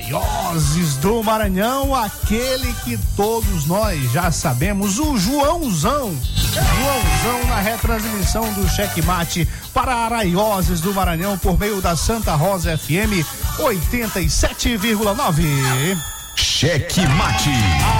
[0.07, 6.16] Em Araioses do Maranhão, aquele que todos nós já sabemos, o Joãozão.
[6.53, 13.27] Joãozão na retransmissão do Checkmate para Araioses do Maranhão por meio da Santa Rosa FM
[13.59, 15.99] 87,9.
[16.37, 17.51] Cheque Mate.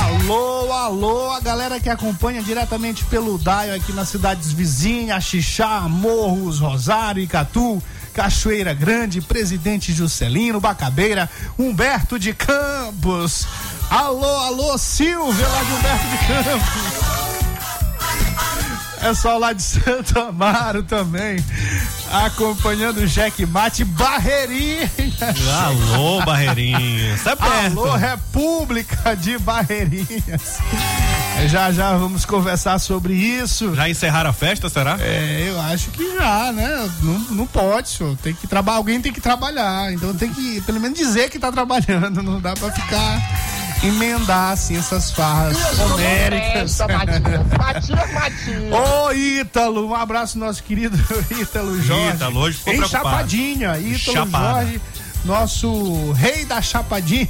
[0.05, 6.61] Alô, alô, a galera que acompanha diretamente pelo Daio aqui nas cidades vizinhas, Xixá, Morros,
[6.61, 7.83] Rosário, Icatu,
[8.16, 13.46] Cachoeira Grande, Presidente Juscelino, Bacabeira, Humberto de Campos.
[13.90, 17.26] Alô, alô, Silvia lá de Humberto de Campos.
[19.02, 21.44] É só lá de Santo Amaro também.
[22.11, 24.90] Acompanhando o Jack Mate Barreirinha.
[25.66, 27.22] Alô, Barreirinhas.
[27.22, 27.79] Tá perto.
[27.79, 30.59] Alô, República de Barreirinhas.
[31.49, 33.75] Já já vamos conversar sobre isso.
[33.75, 34.96] Já encerraram a festa, será?
[35.01, 36.90] É, eu acho que já, né?
[37.03, 38.16] Não, não pode, senhor.
[38.16, 39.92] Tem que trabalhar, alguém tem que trabalhar.
[39.92, 42.22] Então tem que, pelo menos, dizer que tá trabalhando.
[42.22, 43.20] Não dá pra ficar
[43.85, 46.79] emendar assim essas farras homéricas.
[46.79, 48.72] Matias.
[48.72, 50.96] Ô Ítalo, um abraço nosso querido
[51.38, 52.16] Ítalo Jorge.
[52.16, 53.09] Ítalo, hoje ficou em preocupado.
[53.09, 54.61] Chapadinha, Ítalo Chapada.
[54.62, 54.81] Jorge,
[55.26, 57.28] nosso rei da Chapadinha.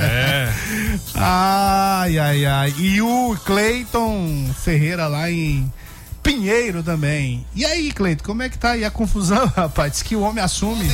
[0.00, 0.52] É.
[1.14, 2.74] Ai, ai, ai.
[2.78, 5.72] E o Cleiton Ferreira lá em
[6.22, 7.46] Pinheiro também.
[7.54, 9.92] E aí, Cleiton, como é que tá aí a confusão, rapaz?
[9.92, 10.86] Diz que o homem assume.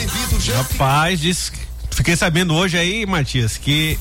[0.54, 1.50] Rapaz, diz,
[1.90, 3.98] fiquei sabendo hoje aí, Matias, que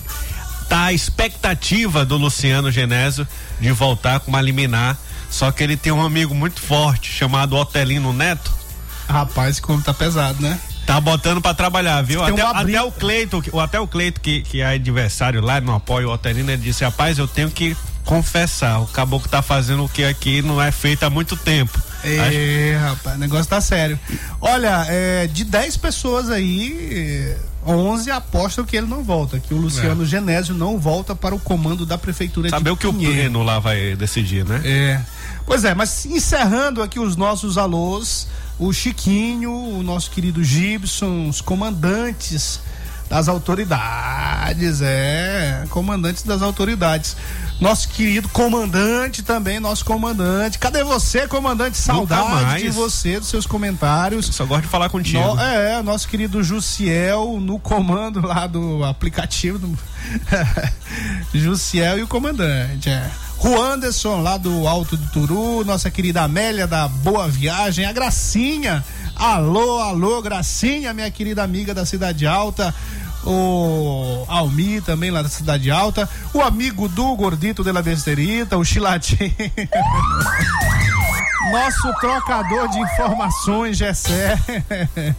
[0.68, 3.28] tá a expectativa do Luciano Genésio
[3.60, 4.98] de voltar com uma liminar.
[5.30, 8.54] Só que ele tem um amigo muito forte chamado Otelino Neto.
[9.08, 10.60] Rapaz, como tá pesado, né?
[10.86, 12.24] Tá botando pra trabalhar, viu?
[12.24, 16.16] Até, até o Cleito, até o Cleito, que, que é adversário lá no apoio ao
[16.16, 20.42] Otelino, ele disse, rapaz, eu tenho que confessar, o caboclo tá fazendo o que aqui
[20.42, 21.82] não é feito há muito tempo.
[22.04, 23.98] É, rapaz, o negócio tá sério.
[24.42, 29.58] Olha, é, de 10 pessoas aí, é, 11 apostam que ele não volta, que o
[29.58, 33.42] Luciano Genésio não volta para o comando da prefeitura Saber de o que o pleno
[33.42, 34.62] lá vai decidir, né?
[34.66, 35.02] É.
[35.46, 38.28] Pois é, mas encerrando aqui os nossos alôs,
[38.60, 42.60] o Chiquinho, o nosso querido Gibson, os comandantes
[43.10, 47.16] das autoridades, é, comandantes das autoridades.
[47.60, 50.58] Nosso querido comandante também, nosso comandante.
[50.58, 51.78] Cadê você, comandante?
[51.78, 52.64] Saudade mais.
[52.64, 54.26] de você, dos seus comentários.
[54.28, 55.20] Só gosto de falar contigo.
[55.36, 59.78] No- é, nosso querido Jussiel no comando lá do aplicativo do
[61.34, 63.10] Jussiel e o comandante, é.
[63.44, 68.82] Juanderson lá do Alto do Turu, nossa querida Amélia da Boa Viagem, a Gracinha.
[69.18, 72.74] Alô, alô, Gracinha, minha querida amiga da Cidade Alta.
[73.26, 76.10] O Almi também lá da Cidade Alta.
[76.34, 79.36] O amigo do Gordito de la Besterita, o Chilatinho.
[81.52, 84.40] Nosso trocador de informações, Gessé.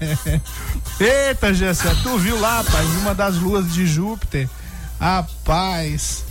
[0.98, 4.48] Eita, Gessé, tu viu lá, rapaz, uma das luas de Júpiter?
[4.98, 6.24] Rapaz.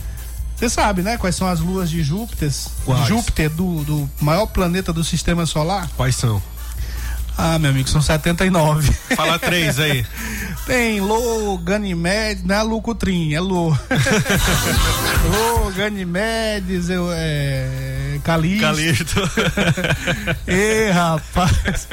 [0.56, 2.50] Você sabe, né, quais são as luas de Júpiter?
[2.84, 3.06] Quais?
[3.06, 5.88] Júpiter, do, do maior planeta do sistema solar?
[5.96, 6.42] Quais são?
[7.36, 8.92] Ah, meu amigo, são 79.
[9.16, 10.06] Fala três aí.
[10.66, 13.70] Tem Lô, Ganymedes, não é Lucutrim, é Lô.
[15.30, 18.60] Lô, Ganymedes, eu, é, Calisto.
[18.60, 19.30] Calisto.
[20.46, 21.88] Ê, rapaz.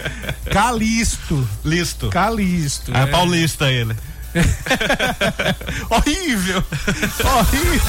[0.51, 1.47] Calisto.
[1.65, 2.09] Listo.
[2.09, 2.95] Calisto.
[2.95, 3.95] É paulista ele.
[5.89, 6.63] Horrível.
[7.23, 7.81] Horrível.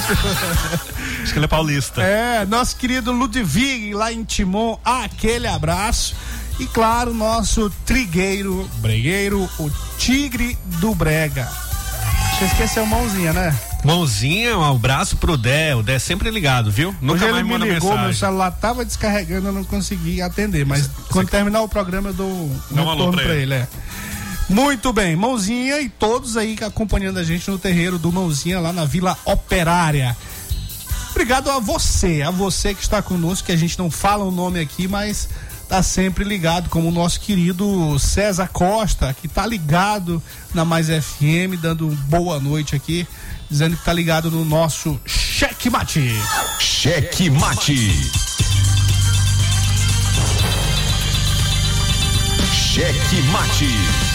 [1.23, 2.03] Acho que ele é paulista.
[2.03, 6.15] É, nosso querido Ludwig lá em Timon, aquele abraço.
[6.59, 11.49] E claro, nosso trigueiro, bregueiro, o Tigre do Brega.
[12.39, 13.57] Você esqueceu mãozinha, né?
[13.85, 15.75] Mãozinha, um abraço pro Dé.
[15.75, 16.95] O Dé sempre ligado, viu?
[17.01, 18.19] Nunca Hoje ele mais me manda ligou, meu mensagem.
[18.21, 20.65] celular tava descarregando, eu não consegui atender.
[20.65, 23.43] Mas quando terminar o programa, eu dou um um alô retorno pra pra ele.
[23.43, 23.55] ele.
[23.55, 23.69] é.
[24.53, 28.85] Muito bem, Mãozinha e todos aí acompanhando a gente no terreiro do Mãozinha lá na
[28.85, 30.15] Vila Operária.
[31.11, 34.61] Obrigado a você, a você que está conosco, que a gente não fala o nome
[34.61, 35.27] aqui, mas
[35.71, 41.59] tá sempre ligado, como o nosso querido César Costa, que tá ligado na Mais FM,
[41.59, 43.09] dando boa noite aqui,
[43.51, 46.13] dizendo que tá ligado no nosso Cheque Mate.
[46.59, 47.91] Cheque Mate.
[52.53, 54.12] Cheque Mate.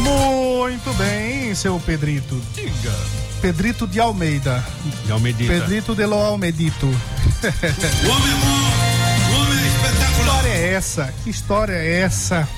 [0.00, 2.40] Muito bem, seu Pedrito.
[2.54, 2.92] Diga.
[3.40, 4.64] Pedrito de Almeida.
[5.06, 5.52] De Almedita.
[5.52, 6.86] Pedrito de Lo Almedito.
[7.40, 10.10] O homem bom, o homem é Que espetacular.
[10.20, 11.14] história é essa?
[11.24, 12.48] Que história é essa?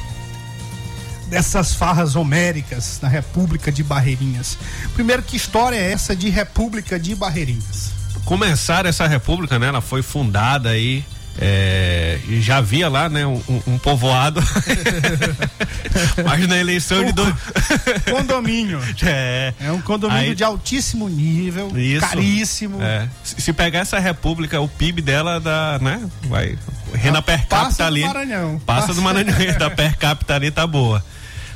[1.29, 4.59] Dessas farras homéricas na República de Barreirinhas.
[4.95, 7.93] Primeiro, que história é essa de República de Barreirinhas?
[8.25, 9.69] Começar essa república, né?
[9.69, 11.05] Ela foi fundada aí.
[11.39, 14.41] É, já havia lá, né, um, um- povoado.
[16.25, 17.13] Mas na eleição de.
[17.13, 17.25] Do...
[18.11, 18.81] Condomínio.
[19.03, 19.53] É.
[19.61, 22.01] É um condomínio Aí- de altíssimo nível, Isso.
[22.01, 22.83] caríssimo.
[22.83, 23.09] É.
[23.25, 26.01] Se pegar essa república, o PIB dela dá, né?
[26.29, 26.59] Vai.
[26.95, 28.03] Renda per capita Passa do ali.
[28.03, 28.61] Maranhão.
[28.65, 28.95] Passa, Passa.
[28.95, 29.33] do Maranhão.
[29.59, 31.05] da per capita ali tá boa.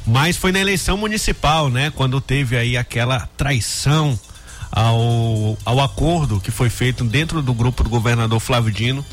[0.07, 1.93] Mas foi na eleição municipal, né?
[1.95, 4.19] Quando teve aí aquela traição
[4.71, 9.05] ao, ao acordo que foi feito dentro do grupo do governador Flávio Dino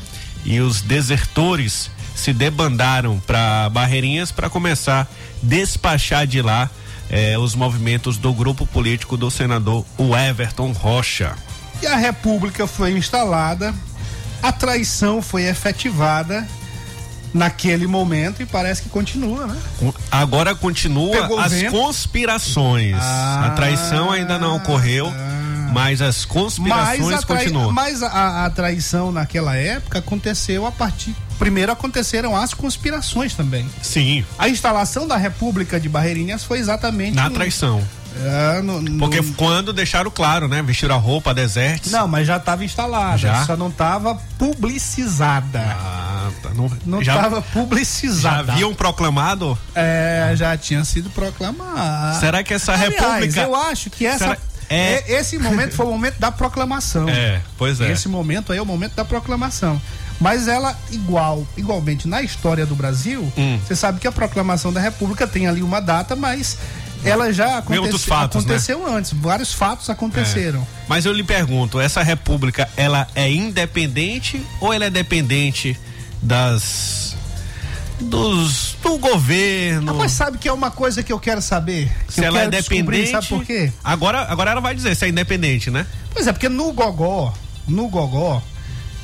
[0.44, 5.06] e os desertores se debandaram para Barreirinhas para começar a
[5.42, 6.70] despachar de lá
[7.10, 9.84] eh, os movimentos do grupo político do senador
[10.28, 11.34] Everton Rocha.
[11.82, 13.74] E a República foi instalada
[14.44, 16.46] a traição foi efetivada
[17.32, 19.58] naquele momento e parece que continua, né?
[20.10, 21.72] Agora continua Pegou as vento?
[21.72, 22.94] conspirações.
[23.00, 25.10] Ah, a traição ainda não ocorreu,
[25.72, 27.72] mas as conspirações trai- continuam.
[27.72, 31.14] mas a, a traição naquela época aconteceu a partir.
[31.38, 33.68] Primeiro aconteceram as conspirações também.
[33.82, 37.14] Sim, A instalação da República de Barreirinhas foi exatamente.
[37.16, 37.82] na traição.
[38.16, 40.62] É, no- no- Porque quando deixaram claro, né?
[40.62, 41.90] Vestiram a roupa, desertos.
[41.90, 43.44] Não, mas já estava instalada, Já?
[43.44, 45.60] só não estava publicizada.
[45.60, 48.52] Ah, tá, não Não já, estava já publicizada.
[48.52, 49.58] haviam proclamado?
[49.74, 52.18] É, já tinha sido proclamada.
[52.20, 53.40] Será que essa Aliás, república.
[53.40, 54.18] eu acho que essa.
[54.18, 54.38] Será-
[54.68, 57.08] é- é- esse momento foi o momento da proclamação.
[57.08, 57.90] É, pois é.
[57.92, 59.80] Esse momento aí é o momento da proclamação.
[60.20, 63.58] Mas ela, igual, igualmente na história do Brasil, Hum.
[63.66, 66.56] você sabe que a proclamação da República tem ali uma data, mas
[67.04, 68.52] ela já outros aconteceu, fatos, né?
[68.54, 69.12] aconteceu antes.
[69.12, 70.66] Vários fatos aconteceram.
[70.88, 75.76] Mas eu lhe pergunto, essa república, ela é independente ou ela é dependente
[76.22, 77.16] das
[78.00, 79.92] dos do governo?
[79.92, 81.90] Ah, mas sabe que é uma coisa que eu quero saber?
[82.06, 83.72] Que se ela é quero descobrir, dependente, Sabe por quê?
[83.82, 85.86] Agora, agora ela vai dizer se é independente, né?
[86.12, 87.32] Pois é, porque no Gogó,
[87.66, 88.42] no Gogó,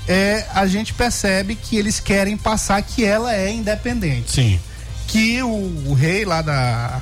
[0.08, 4.30] é, a gente percebe que eles querem passar que ela é independente.
[4.32, 4.60] Sim.
[5.06, 5.48] Que o,
[5.86, 7.00] o rei lá da,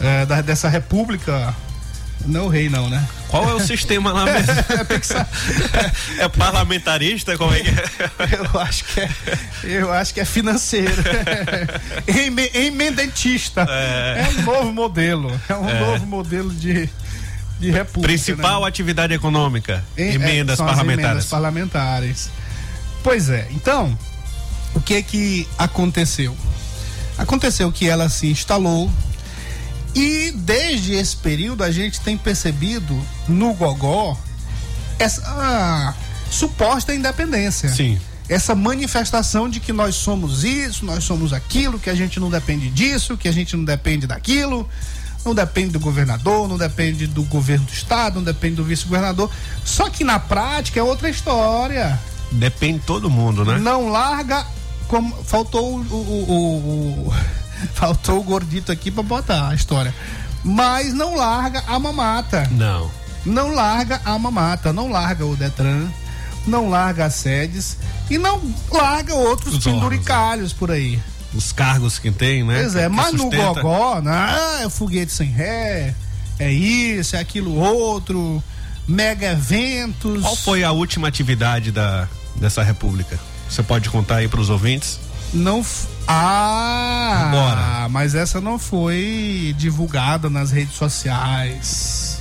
[0.00, 1.54] é, da- dessa república.
[2.26, 3.06] Não é rei, não, né?
[3.28, 4.52] Qual é o sistema lá mesmo?
[5.02, 5.26] Sa-
[6.18, 7.36] É parlamentarista?
[7.38, 7.84] Como é que é?
[8.54, 9.08] eu acho que é.
[9.64, 11.02] Eu acho que é financeiro.
[12.06, 13.66] Eme- Emendentista.
[13.68, 14.26] É.
[14.26, 14.40] É.
[14.40, 15.40] um novo modelo.
[15.48, 15.80] É um É.
[15.80, 16.88] novo modelo de,
[17.58, 18.08] de república.
[18.08, 18.68] Principal né?
[18.68, 19.82] atividade econômica.
[19.96, 21.10] Em- emendas é, são as parlamentares.
[21.10, 22.30] emendas parlamentares.
[23.02, 23.96] Pois é, então,
[24.74, 26.36] o que que aconteceu?
[27.16, 28.90] Aconteceu que ela se instalou
[29.94, 34.16] e desde esse período a gente tem percebido no Gogó
[34.98, 35.94] essa
[36.30, 37.68] suposta independência.
[37.70, 37.98] Sim.
[38.28, 42.70] Essa manifestação de que nós somos isso, nós somos aquilo, que a gente não depende
[42.70, 44.68] disso, que a gente não depende daquilo,
[45.24, 49.28] não depende do governador, não depende do governo do estado, não depende do vice-governador.
[49.64, 51.98] Só que na prática é outra história.
[52.30, 53.58] Depende de todo mundo, né?
[53.58, 54.46] Não larga
[54.86, 57.14] como faltou o, o- o- o-
[57.74, 59.94] faltou o gordito aqui pra botar a história.
[60.42, 62.48] Mas não larga a mamata.
[62.52, 62.90] Não.
[63.24, 65.88] Não larga a mamata, não larga o Detran,
[66.46, 67.76] não larga as sedes
[68.08, 68.40] e não
[68.72, 70.98] larga outros Os penduricalhos por aí.
[71.34, 72.60] Os cargos que tem, né?
[72.60, 73.60] Pois é, Que mas no sustenta.
[73.60, 75.94] Gogó, né, ah, é foguete sem ré,
[76.38, 78.42] é isso, é aquilo outro,
[78.88, 80.22] mega eventos.
[80.22, 83.20] Qual foi a última atividade da, dessa república?
[83.48, 84.98] Você pode contar aí para os ouvintes?
[85.32, 85.64] Não.
[86.12, 87.28] Ah!
[87.28, 87.88] Agora.
[87.88, 92.18] Mas essa não foi divulgada nas redes sociais.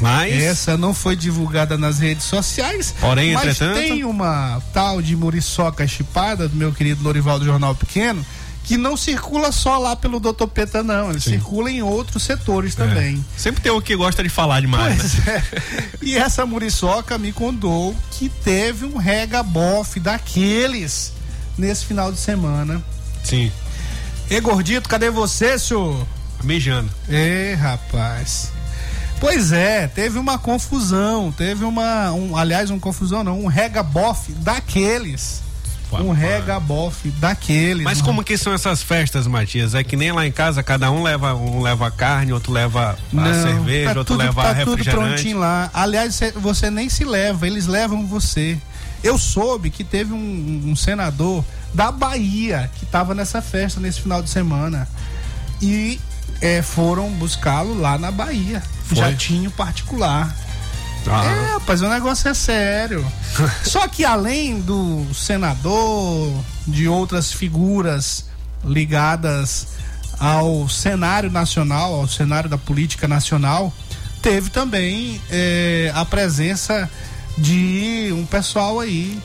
[0.00, 0.32] Mas.
[0.42, 2.94] Essa não foi divulgada nas redes sociais.
[3.00, 7.74] Porém, mas entretanto- tem uma tal de muriçoca chipada do meu querido Norival do Jornal
[7.74, 8.24] Pequeno
[8.64, 10.46] que não circula só lá pelo Dr.
[10.46, 11.10] Peta, não.
[11.10, 13.16] Ele circula em outros setores também.
[13.36, 13.38] É.
[13.40, 15.42] Sempre tem um que gosta de falar demais, Pois né?
[15.52, 15.82] é.
[16.00, 21.12] E essa muriçoca me contou que teve um regabof daqueles
[21.58, 22.80] nesse final de semana.
[23.22, 23.50] Sim.
[24.30, 26.06] Ê, gordito, cadê você, senhor?
[26.42, 26.90] Mijando.
[27.08, 28.50] Ê, rapaz.
[29.20, 35.40] Pois é, teve uma confusão, teve uma, um, aliás, uma confusão não, um regabof daqueles.
[35.92, 37.84] Um regabof daqueles.
[37.84, 39.74] Mas um- como que são essas festas, Matias?
[39.74, 43.14] É que nem lá em casa, cada um leva um leva carne, outro leva a
[43.14, 45.08] Não, cerveja, tá outro tudo, leva tá tudo refrigerante.
[45.12, 45.70] prontinho lá.
[45.74, 48.56] Aliás, cê- você nem se leva, eles levam você.
[49.04, 51.44] Eu soube que teve um, um senador
[51.74, 54.88] da Bahia que estava nessa festa nesse final de semana
[55.60, 56.00] e
[56.40, 58.96] eh, foram buscá-lo lá na Bahia, Foi?
[58.98, 60.34] jatinho particular.
[61.06, 61.24] Ah.
[61.24, 63.04] É, rapaz, o negócio é sério.
[63.64, 66.32] Só que além do senador,
[66.66, 68.26] de outras figuras
[68.64, 69.68] ligadas
[70.18, 73.72] ao cenário nacional, ao cenário da política nacional,
[74.20, 76.88] teve também eh, a presença
[77.36, 79.20] de um pessoal aí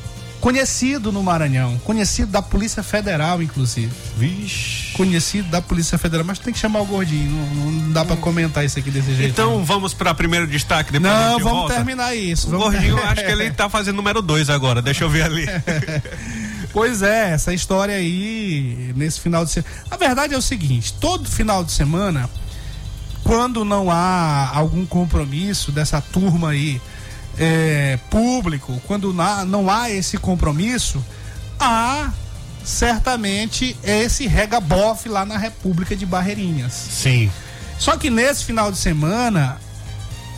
[0.47, 3.91] conhecido no Maranhão, conhecido da Polícia Federal, inclusive.
[4.15, 4.93] Vixe.
[4.93, 8.63] Conhecido da Polícia Federal, mas tem que chamar o gordinho, não, não dá pra comentar
[8.63, 9.29] isso aqui desse jeito.
[9.29, 11.75] Então vamos para primeiro destaque, depois a não, gente vamos volta.
[11.75, 12.47] terminar isso.
[12.47, 14.81] O vamos gordinho, acho que ele tá fazendo número dois agora.
[14.81, 15.45] Deixa eu ver ali.
[16.73, 19.73] Pois é, essa história aí, nesse final de semana.
[19.89, 22.29] A verdade é o seguinte: todo final de semana,
[23.23, 26.79] quando não há algum compromisso dessa turma aí
[27.39, 31.03] é, público, quando na- não há esse compromisso,
[31.59, 32.11] há
[32.63, 36.73] certamente esse regabof lá na República de Barreirinhas.
[36.73, 37.31] Sim.
[37.79, 39.57] Só que nesse final de semana,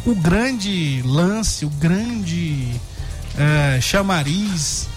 [0.06, 2.70] o grande lance, o grande
[3.38, 4.88] eh, chamariz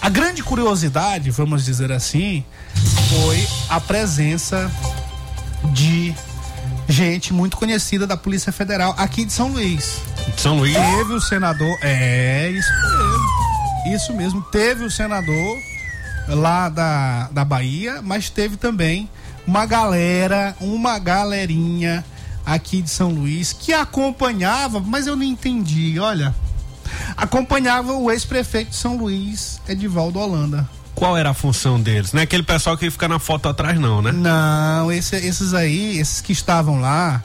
[0.00, 2.44] A grande curiosidade, vamos dizer assim,
[3.08, 4.70] foi a presença
[5.72, 6.14] de
[6.88, 10.00] gente muito conhecida da Polícia Federal aqui de São Luís.
[10.36, 10.74] São Luís?
[10.74, 13.96] Teve o senador, é, isso mesmo.
[13.96, 15.56] Isso mesmo, teve o senador
[16.28, 19.08] lá da, da Bahia, mas teve também
[19.46, 22.04] uma galera, uma galerinha
[22.44, 26.34] aqui de São Luís que acompanhava, mas eu não entendi, olha.
[27.16, 30.68] Acompanhava o ex-prefeito de São Luís, Edivaldo Holanda.
[30.96, 32.12] Qual era a função deles?
[32.12, 34.10] Não é aquele pessoal que fica na foto atrás, não, né?
[34.10, 37.22] Não, esse- esses aí, esses que estavam lá,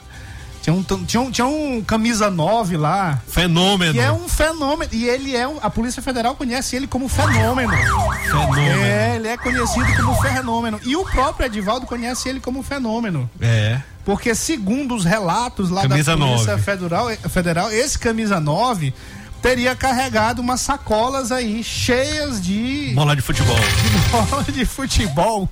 [0.62, 3.18] tinha um, tinha um, tinha um camisa 9 lá.
[3.26, 3.94] Fenômeno.
[3.94, 4.88] Que é um fenômeno.
[4.92, 5.58] E ele é um.
[5.60, 7.72] A Polícia Federal conhece ele como fenômeno.
[7.72, 8.82] Fenômeno.
[8.84, 10.78] É, ele é conhecido como fenômeno.
[10.84, 13.28] E o próprio Edivaldo conhece ele como fenômeno.
[13.40, 13.80] É.
[14.04, 16.62] Porque, segundo os relatos lá Camisa da Polícia 9.
[16.62, 18.94] Federal, Federal, esse camisa 9
[19.42, 23.56] teria carregado umas sacolas aí cheias de Bola de futebol.
[24.10, 25.48] bola de futebol.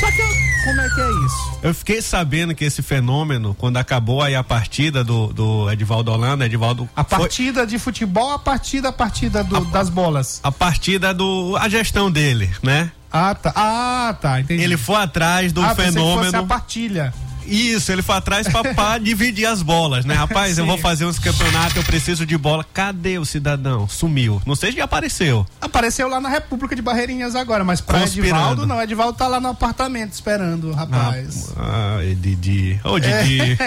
[0.00, 1.58] Só que como é que é isso?
[1.62, 6.46] Eu fiquei sabendo que esse fenômeno, quando acabou aí a partida do, do Edivaldo Holanda,
[6.46, 6.88] Edivaldo.
[6.96, 10.40] A foi- partida de futebol, a partida, a partida do- das bolas.
[10.42, 11.56] a partida do.
[11.58, 12.90] a gestão dele, né?
[13.12, 13.52] Ah, tá.
[13.56, 14.40] Ah, tá.
[14.40, 14.62] Entendi.
[14.62, 16.38] Ele foi atrás do ah, pensei que fosse fenômeno.
[16.38, 17.14] a partilha.
[17.50, 20.14] Isso, ele foi atrás pra, dividir as bolas, né?
[20.14, 22.64] Rapaz, eu vou fazer uns campeonatos, eu preciso de bola.
[22.72, 23.88] Cadê o cidadão?
[23.88, 24.40] Sumiu.
[24.46, 25.44] Não sei se apareceu.
[25.60, 28.28] Apareceu lá na República de Barreirinhas agora, mas pra Conspirando.
[28.28, 28.80] Edivaldo não.
[28.80, 31.52] Edivaldo tá lá no apartamento esperando, rapaz.
[31.56, 32.80] Ah, ah, Didi.
[32.84, 33.58] Ô, Didi.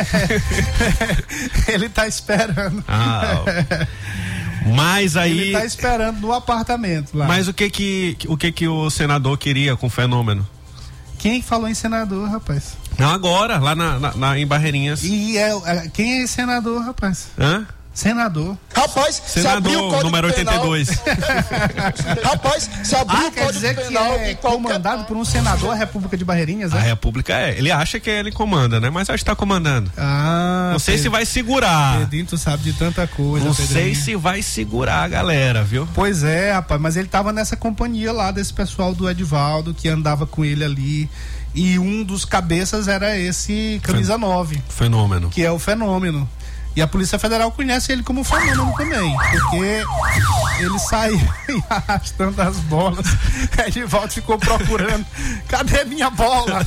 [1.67, 2.83] Ele tá esperando.
[2.87, 3.43] Ah,
[4.75, 5.39] Mas aí.
[5.39, 7.27] Ele tá esperando no apartamento lá.
[7.27, 10.47] Mas o que que o que que o senador queria com o fenômeno?
[11.17, 12.77] Quem falou em senador, rapaz?
[12.97, 15.03] Não agora, lá na, na- na- em Barreirinhas.
[15.03, 17.27] E é, é- quem é esse senador, rapaz?
[17.39, 17.65] Hã?
[17.93, 18.57] Senador.
[18.75, 20.89] Rapaz, se abrir o Senador código número penal, 82.
[22.23, 25.15] Rapaz, se abrir Ah, o quer código dizer que penal é em qualquer comandado por
[25.15, 26.87] um senador a República de Barreirinhas, A né?
[26.87, 27.55] República é.
[27.57, 28.89] Ele acha que ele comanda, né?
[28.89, 29.91] Mas acho que tá comandando.
[29.95, 31.99] Ah, Não sei Pedro- se vai segurar.
[31.99, 33.45] Pedrinho, tu sabe de tanta coisa.
[33.45, 33.95] Não sei Pedrinho.
[33.95, 35.87] se vai segurar a galera, viu?
[35.93, 40.25] Pois é, rapaz, mas ele tava nessa companhia lá desse pessoal do Edivaldo que andava
[40.25, 41.09] com ele ali.
[41.53, 45.29] E um dos cabeças era esse camisa 9, Fenômeno.
[45.29, 46.27] que é o fenômeno.
[46.75, 49.83] E a Polícia Federal conhece ele como fenômeno também, porque
[50.59, 51.21] ele saiu
[51.69, 53.05] arrastando as bolas.
[53.67, 55.05] Edivaldo ficou procurando.
[55.47, 56.65] Cadê minha bola?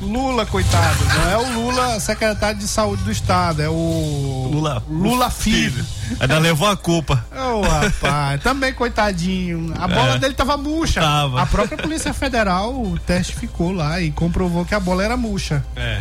[0.00, 1.04] Lula, coitado.
[1.04, 4.82] Não é o Lula, secretário de saúde do estado, é o Lula.
[4.88, 5.84] Lula filho.
[6.18, 7.24] Ainda levou a culpa.
[7.30, 9.72] Ô, rapaz, também coitadinho.
[9.78, 10.18] A bola É.
[10.18, 11.00] dele tava murcha.
[11.00, 11.42] Tava.
[11.42, 12.74] A própria Polícia Federal
[13.06, 15.62] testificou lá e comprovou que a bola era murcha.
[15.76, 16.00] É.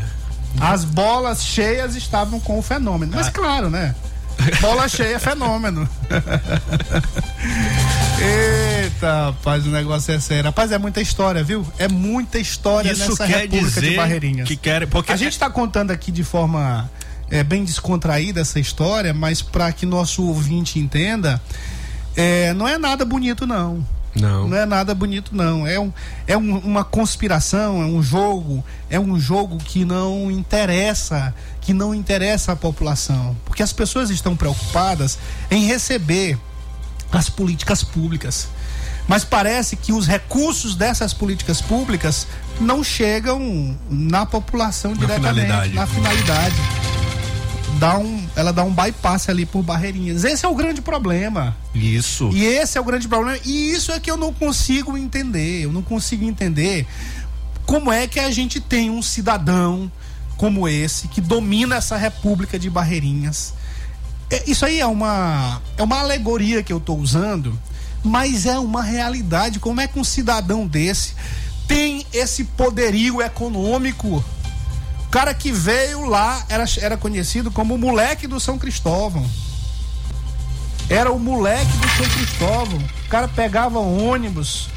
[0.60, 3.12] As bolas cheias estavam com o fenômeno.
[3.14, 3.18] Ah.
[3.18, 3.94] Mas claro, né?
[4.62, 5.88] Bola cheia é fenômeno.
[8.22, 10.46] Eita, rapaz, o negócio é sério.
[10.46, 11.66] Rapaz, é muita história, viu?
[11.78, 14.48] É muita história Isso nessa quer República de dizer Barreirinhas.
[14.48, 16.90] que quer porque A gente está contando aqui de forma
[17.30, 21.42] é, bem descontraída essa história, mas para que nosso ouvinte entenda,
[22.16, 23.86] é, não é nada bonito, não.
[24.16, 24.48] Não.
[24.48, 25.66] Não é nada bonito, não.
[25.68, 25.92] É, um,
[26.28, 31.94] é um- uma conspiração, é um jogo, é um jogo que não interessa, que não
[31.94, 33.36] interessa a população.
[33.46, 35.18] Porque as pessoas estão preocupadas
[35.52, 36.38] em receber
[37.12, 38.48] as políticas públicas.
[39.08, 42.28] Mas parece que os recursos dessas políticas públicas
[42.62, 45.74] não chegam na população diretamente, finalidade.
[45.74, 46.56] na finalidade.
[47.80, 50.26] Dá um, ela dá um bypass ali por barreirinhas.
[50.26, 51.56] Esse é o grande problema.
[51.74, 52.30] Isso.
[52.34, 53.40] E esse é o grande problema.
[53.46, 55.64] E isso é que eu não consigo entender.
[55.64, 56.86] Eu não consigo entender
[57.66, 59.90] como é que a gente tem um cidadão
[60.36, 63.54] como esse que domina essa república de Barreirinhas.
[64.30, 67.58] É, Isso aí é uma é uma alegoria que eu estou usando,
[68.04, 69.60] mas é uma realidade.
[69.60, 71.14] Como é que um cidadão desse
[71.68, 74.24] tem esse poderio econômico?
[75.10, 79.28] O cara que veio lá era, era conhecido como o moleque do São Cristóvão.
[80.88, 82.78] Era o moleque do São Cristóvão.
[82.78, 84.70] O cara pegava ônibus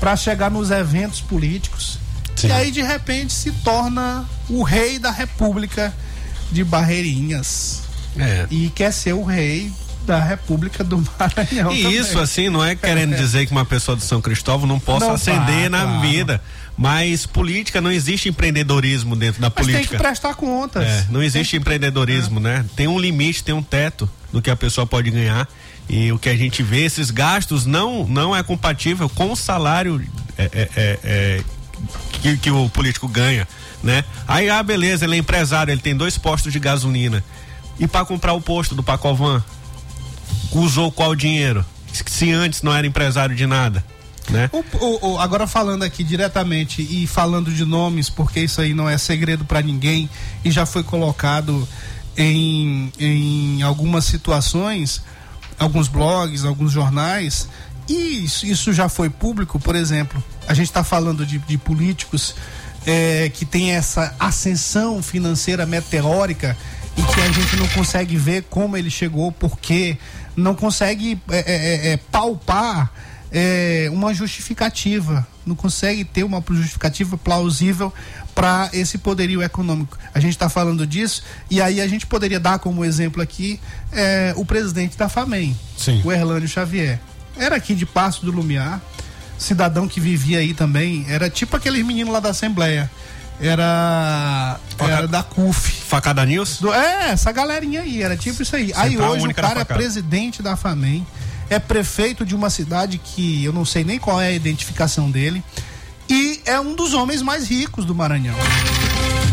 [0.00, 2.00] para chegar nos eventos políticos.
[2.34, 2.48] Sim.
[2.48, 5.94] E aí, de repente, se torna o rei da República
[6.50, 7.82] de Barreirinhas.
[8.18, 8.48] É.
[8.50, 9.72] E quer ser o rei
[10.08, 11.72] da República do Maranhão.
[11.72, 11.98] E também.
[11.98, 15.14] isso, assim, não é querendo dizer que uma pessoa do São Cristóvão não possa Não
[15.14, 16.00] ascender na claro.
[16.00, 16.42] vida.
[16.76, 19.96] Mas política, não existe empreendedorismo dentro da Mas tem política.
[19.96, 20.84] que prestar contas.
[20.84, 22.64] É, não existe Tem empreendedorismo, né?
[22.74, 25.46] Tem um limite, tem um teto do que a pessoa pode ganhar.
[25.88, 30.02] E o que a gente vê, esses gastos não, não é compatível com o salário
[30.36, 31.44] é, é, é, é,
[32.22, 33.48] que, que o político ganha,
[33.82, 34.04] né?
[34.26, 37.24] Aí, ah, beleza, ele é empresário, ele tem dois postos de gasolina.
[37.78, 39.42] E para comprar o posto do Pacovan,
[40.52, 41.64] usou qual dinheiro?
[42.06, 43.84] Se antes não era empresário de nada.
[44.30, 44.50] né?
[44.52, 48.86] O- o- o- agora falando aqui diretamente e falando de nomes, porque isso aí não
[48.88, 50.08] é segredo para ninguém
[50.44, 51.66] e já foi colocado
[52.14, 55.00] em, em algumas situações,
[55.58, 57.48] alguns blogs, alguns jornais,
[57.88, 62.34] e isso, isso já foi público, por exemplo, a gente está falando de, de políticos
[62.86, 66.54] é, que tem essa ascensão financeira meteórica
[66.98, 69.96] e que a gente não consegue ver como ele chegou, porque
[70.38, 72.90] não consegue é, é, é, palpar
[73.30, 77.92] é, uma justificativa, não consegue ter uma justificativa plausível
[78.34, 79.98] para esse poderio econômico.
[80.14, 83.60] A gente está falando disso e aí a gente poderia dar como exemplo aqui
[83.92, 86.00] é, o presidente da FAMEM, Sim.
[86.04, 87.00] o Erlânio Xavier.
[87.36, 88.80] Era aqui de Passo do Lumiar,
[89.36, 92.90] cidadão que vivia aí também, era tipo aquele menino lá da Assembleia.
[93.40, 95.82] Era, era da CUF.
[95.82, 96.58] Facada News?
[96.60, 98.72] Do- é, essa galerinha aí, era tipo isso aí.
[98.74, 101.06] aí Central hoje o cara é presidente da FAMEM,
[101.48, 105.42] é prefeito de uma cidade que eu não sei nem qual é a identificação dele,
[106.08, 108.34] e é um dos homens mais ricos do Maranhão.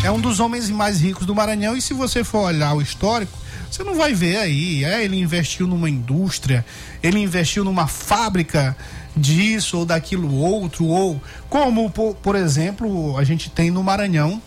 [0.04, 3.36] É um dos homens mais ricos do Maranhão, e se você for olhar o histórico,
[3.72, 4.86] você não vai ver aí.
[4.86, 6.64] É, ele investiu numa indústria,
[7.02, 8.78] ele investiu numa fábrica
[9.16, 14.42] disso ou daquilo outro, ou como, por, exemplo, a gente tem no Maranhão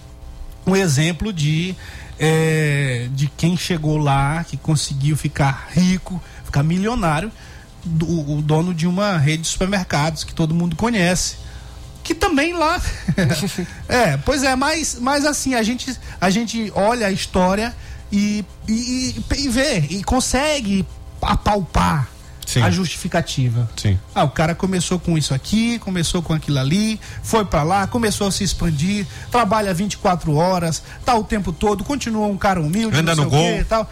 [0.66, 1.74] um exemplo de,
[2.18, 7.32] é, de quem chegou lá, que conseguiu ficar rico, ficar milionário,
[7.84, 11.36] do- o dono de uma rede de supermercados que todo mundo conhece.
[12.04, 12.80] Que também lá.
[13.88, 17.74] é, pois é, mas, mas assim, a gente, a gente olha a história
[18.12, 20.86] e, e- e vê, e consegue
[21.22, 22.08] apalpar
[22.48, 22.62] Sim.
[22.62, 23.68] a justificativa.
[23.76, 23.98] Sim.
[24.14, 28.26] Ah, o cara começou com isso aqui, começou com aquilo ali, foi pra lá, começou
[28.26, 33.14] a se expandir, trabalha 24 horas, tá o tempo todo, continua um cara humilde, Anda
[33.14, 33.38] no gol.
[33.42, 33.90] quê e tal.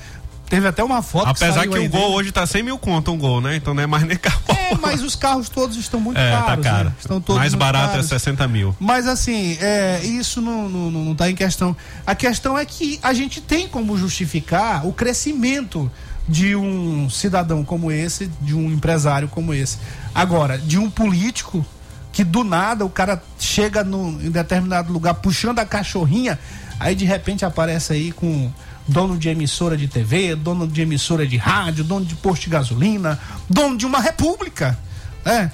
[0.49, 2.15] Teve até uma foto Apesar que aí o gol dele.
[2.15, 3.57] hoje tá 100 mil conto um gol, né?
[3.57, 4.41] Então não é mais nem carro.
[4.47, 6.65] É, mas os carros todos estão muito É, tá caros.
[6.65, 6.85] caro.
[6.91, 6.95] né?
[7.01, 8.07] Estão todos mais barato caros.
[8.07, 8.75] é 60 mil.
[8.79, 11.77] Mas assim, é, isso não, não, não, não tá em questão.
[12.07, 15.91] A questão é que a gente tem como justificar o crescimento
[16.29, 19.79] de um cidadão como esse, de um empresário como esse.
[20.15, 21.65] Agora, de um político
[22.13, 26.39] que do nada o cara chega no, em determinado lugar puxando a cachorrinha,
[26.81, 28.51] aí de repente aparece aí com
[28.89, 33.19] dono de emissora de TV, dono de emissora de rádio, dono de posto de gasolina,
[33.49, 34.79] dono de uma república,
[35.25, 35.51] né?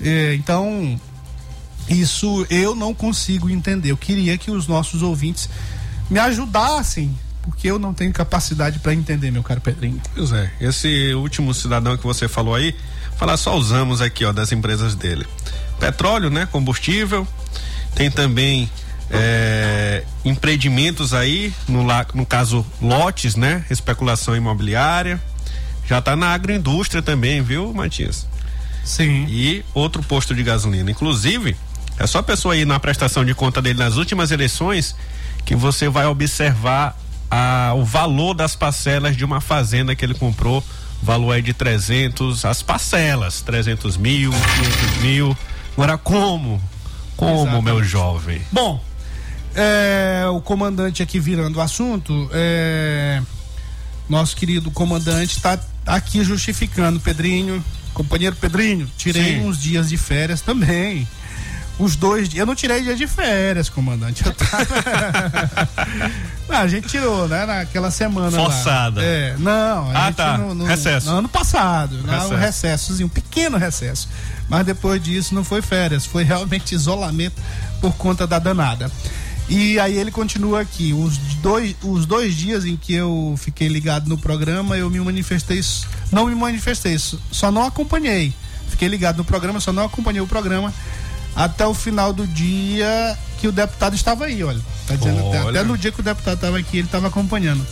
[0.00, 1.00] É, então,
[1.88, 3.90] isso eu não consigo entender.
[3.90, 5.48] Eu queria que os nossos ouvintes
[6.10, 10.00] me ajudassem, porque eu não tenho capacidade para entender, meu caro Pedrinho.
[10.14, 12.74] Pois é, esse último cidadão que você falou aí,
[13.16, 15.26] falar só os ramos aqui, ó, das empresas dele.
[15.78, 16.46] Petróleo, né?
[16.50, 17.26] Combustível,
[17.94, 18.70] tem também
[19.10, 21.84] é, empreendimentos aí, no,
[22.14, 23.64] no caso lotes, né?
[23.70, 25.20] Especulação imobiliária.
[25.86, 28.26] Já tá na agroindústria também, viu, Matias?
[28.82, 29.26] Sim.
[29.28, 30.90] E outro posto de gasolina.
[30.90, 31.54] Inclusive,
[31.98, 34.96] é só a pessoa ir na prestação de conta dele nas últimas eleições
[35.44, 36.96] que você vai observar
[37.30, 40.62] a, o valor das parcelas de uma fazenda que ele comprou.
[41.02, 45.36] O valor é de 300, as parcelas, 300 mil, 500 mil.
[45.74, 46.60] Agora, como?
[47.16, 47.64] Como, Exatamente.
[47.64, 48.40] meu jovem?
[48.50, 48.82] Bom,
[49.54, 53.20] é, o comandante aqui virando o assunto, é,
[54.08, 59.46] nosso querido comandante está aqui justificando, Pedrinho, companheiro Pedrinho, tirei Sim.
[59.46, 61.06] uns dias de férias também.
[61.78, 62.40] Os dois dias.
[62.40, 64.24] Eu não tirei dia de férias, comandante.
[64.24, 64.64] Eu tava...
[66.48, 67.44] Não, a gente tirou, né?
[67.46, 68.36] Naquela semana.
[68.36, 68.44] lá.
[68.44, 69.02] Forçada.
[69.02, 69.90] É, não.
[69.90, 70.38] a Ah, gente tá.
[70.38, 71.10] no- no- Recesso.
[71.10, 71.96] no ano passado.
[71.98, 72.12] Né?
[72.12, 72.36] Um Recesso.
[72.36, 74.08] recessozinho, um pequeno recesso.
[74.48, 77.40] Mas depois disso não foi férias, foi realmente isolamento
[77.80, 78.90] por conta da danada.
[79.48, 80.92] E aí ele continua aqui.
[80.92, 85.60] Os dois, os dois dias em que eu fiquei ligado no programa, eu me manifestei.
[86.12, 88.32] Não me manifestei, só não acompanhei.
[88.68, 90.72] Fiquei ligado no programa, só não acompanhei o programa
[91.34, 94.60] até o final do dia que o deputado estava aí, olha.
[94.86, 95.60] Tá dizendo até, Olha.
[95.60, 97.66] até no dia que o deputado estava aqui, ele estava acompanhando.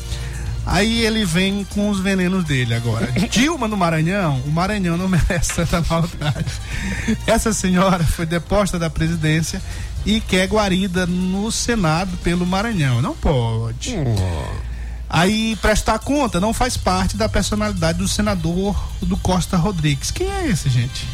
[0.64, 3.06] Aí ele vem com os venenos dele agora.
[3.30, 6.52] Dilma no Maranhão, o Maranhão não merece tanta maldade.
[7.26, 9.60] Essa senhora foi deposta da presidência
[10.06, 13.02] e quer guarida no Senado pelo Maranhão.
[13.02, 13.96] Não pode.
[15.08, 20.10] Aí prestar conta não faz parte da personalidade do senador do Costa Rodrigues.
[20.10, 21.06] Quem é esse, gente?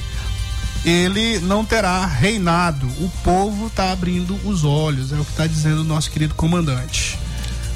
[0.85, 2.87] Ele não terá reinado.
[3.01, 7.19] O povo está abrindo os olhos, é o que está dizendo o nosso querido comandante.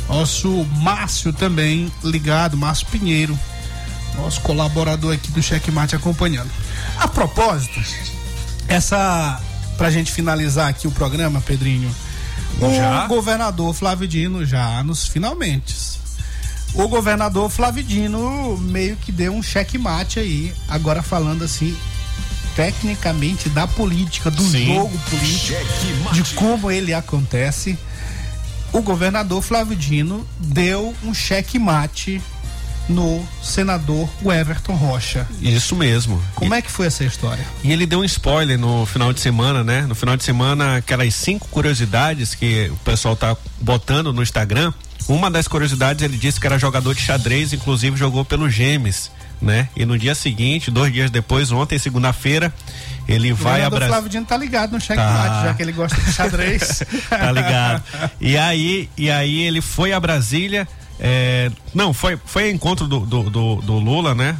[0.08, 3.38] Nosso Márcio também ligado, Márcio Pinheiro,
[4.16, 6.50] nosso colaborador aqui do Checkmate acompanhando.
[6.98, 7.80] A propósito,
[8.68, 9.40] essa
[9.76, 11.90] pra gente finalizar aqui o programa, Pedrinho.
[12.60, 13.06] O Já?
[13.06, 15.74] governador Flávio Dino já nos finalmente.
[16.74, 21.76] O governador Flávio Dino meio que deu um checkmate aí, agora falando assim
[22.54, 24.74] tecnicamente da política, do Sim.
[24.74, 27.78] jogo político, de como ele acontece,
[28.72, 32.20] o governador Flávio Dino deu um cheque-mate
[32.88, 35.26] no senador Everton Rocha.
[35.40, 36.20] Isso mesmo.
[36.34, 37.44] Como é que foi essa história?
[37.62, 39.82] E ele deu um spoiler no final de semana, né?
[39.82, 44.72] No final de semana, aquelas cinco curiosidades que o pessoal tá botando no Instagram.
[45.08, 49.10] Uma das curiosidades ele disse que era jogador de xadrez, inclusive jogou pelo Gemes,
[49.42, 49.68] né?
[49.76, 52.54] E no dia seguinte, dois dias depois, ontem, segunda-feira,
[53.08, 53.88] ele O vai Brasília.
[53.88, 55.44] Flávio Dino tá ligado no cheque-mate, Tá.
[55.46, 56.82] já que ele gosta de xadrez.
[57.10, 57.82] tá ligado?
[58.20, 60.66] E aí, e aí ele foi a Brasília,
[61.00, 64.36] é, não, foi, foi encontro do, do, do, do Lula, né?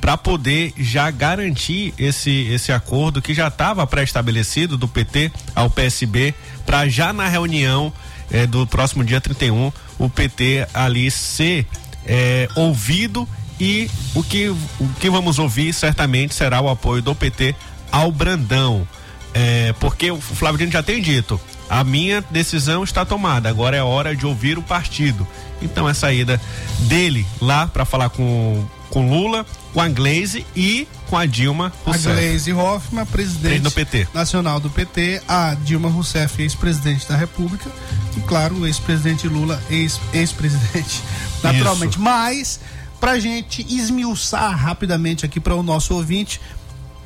[0.00, 6.34] Para poder já garantir esse, esse acordo que já estava pré-estabelecido do PT ao PSB,
[6.66, 7.92] para já na reunião
[8.30, 11.66] é, do próximo dia 31 o PT ali ser
[12.06, 13.28] é, ouvido
[13.60, 17.54] e o que, o que vamos ouvir certamente será o apoio do PT
[17.92, 18.86] ao Brandão.
[19.32, 23.82] É, porque o Flávio Dino já tem dito, a minha decisão está tomada, agora é
[23.82, 25.26] hora de ouvir o partido.
[25.62, 26.40] Então é saída
[26.80, 31.90] dele lá para falar com com Lula, com a Gleisi e com a Dilma A
[31.92, 32.12] Rousseff.
[32.12, 34.08] Gleisi Hoffmann, presidente do PT.
[34.12, 37.70] nacional do PT, a Dilma Rousseff, ex-presidente da República,
[38.16, 41.02] e claro, o ex-presidente Lula, ex- ex-presidente,
[41.40, 42.00] naturalmente.
[42.00, 42.58] Mas,
[43.00, 46.40] pra gente esmiuçar rapidamente aqui para o nosso ouvinte,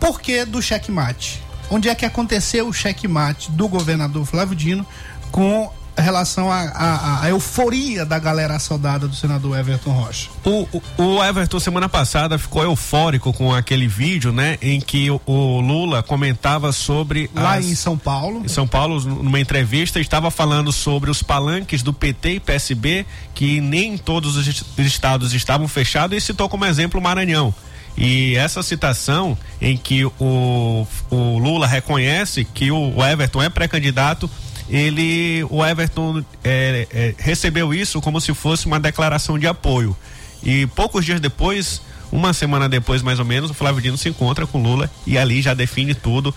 [0.00, 1.40] por que do checkmate?
[1.70, 4.84] Onde é que aconteceu o checkmate do governador Flávio Dino
[5.30, 5.72] com
[6.02, 10.28] relação à euforia da galera soldada do senador Everton Rocha?
[10.44, 10.68] O,
[10.98, 15.60] o, o Everton semana passada ficou eufórico com aquele vídeo, né, em que o, o
[15.60, 18.42] Lula comentava sobre Lá as- em São Paulo.
[18.44, 23.60] em São Paulo, numa entrevista, estava falando sobre os palanques do PT e PSB, que
[23.60, 27.54] nem todos os est- estados estavam fechados, e citou como exemplo o Maranhão.
[27.96, 34.28] E essa citação em que o, o Lula reconhece que o Everton é pré-candidato,
[34.68, 39.96] ele, o Everton é, é, recebeu isso como se fosse uma declaração de apoio.
[40.42, 44.46] E poucos dias depois, uma semana depois mais ou menos, o Flávio Dino se encontra
[44.46, 46.34] com Lula e ali já define tudo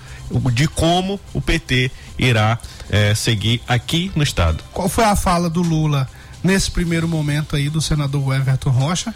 [0.54, 2.58] de como o PT irá
[2.90, 4.64] eh, seguir aqui no estado.
[4.74, 6.10] Qual foi a fala do Lula
[6.44, 9.14] nesse primeiro momento aí do senador Everton Rocha?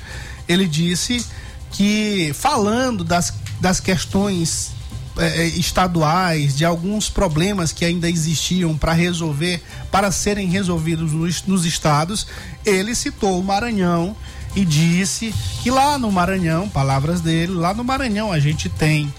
[0.48, 1.26] Ele disse
[1.72, 4.74] que, falando das, das questões
[5.18, 11.44] eh, eh, estaduais, de alguns problemas que ainda existiam para resolver, para serem resolvidos nos,
[11.44, 12.28] nos estados,
[12.66, 14.16] ele citou o Maranhão
[14.56, 15.34] e disse
[15.64, 19.14] que lá no Maranhão, palavras dele, lá no Maranhão a gente tem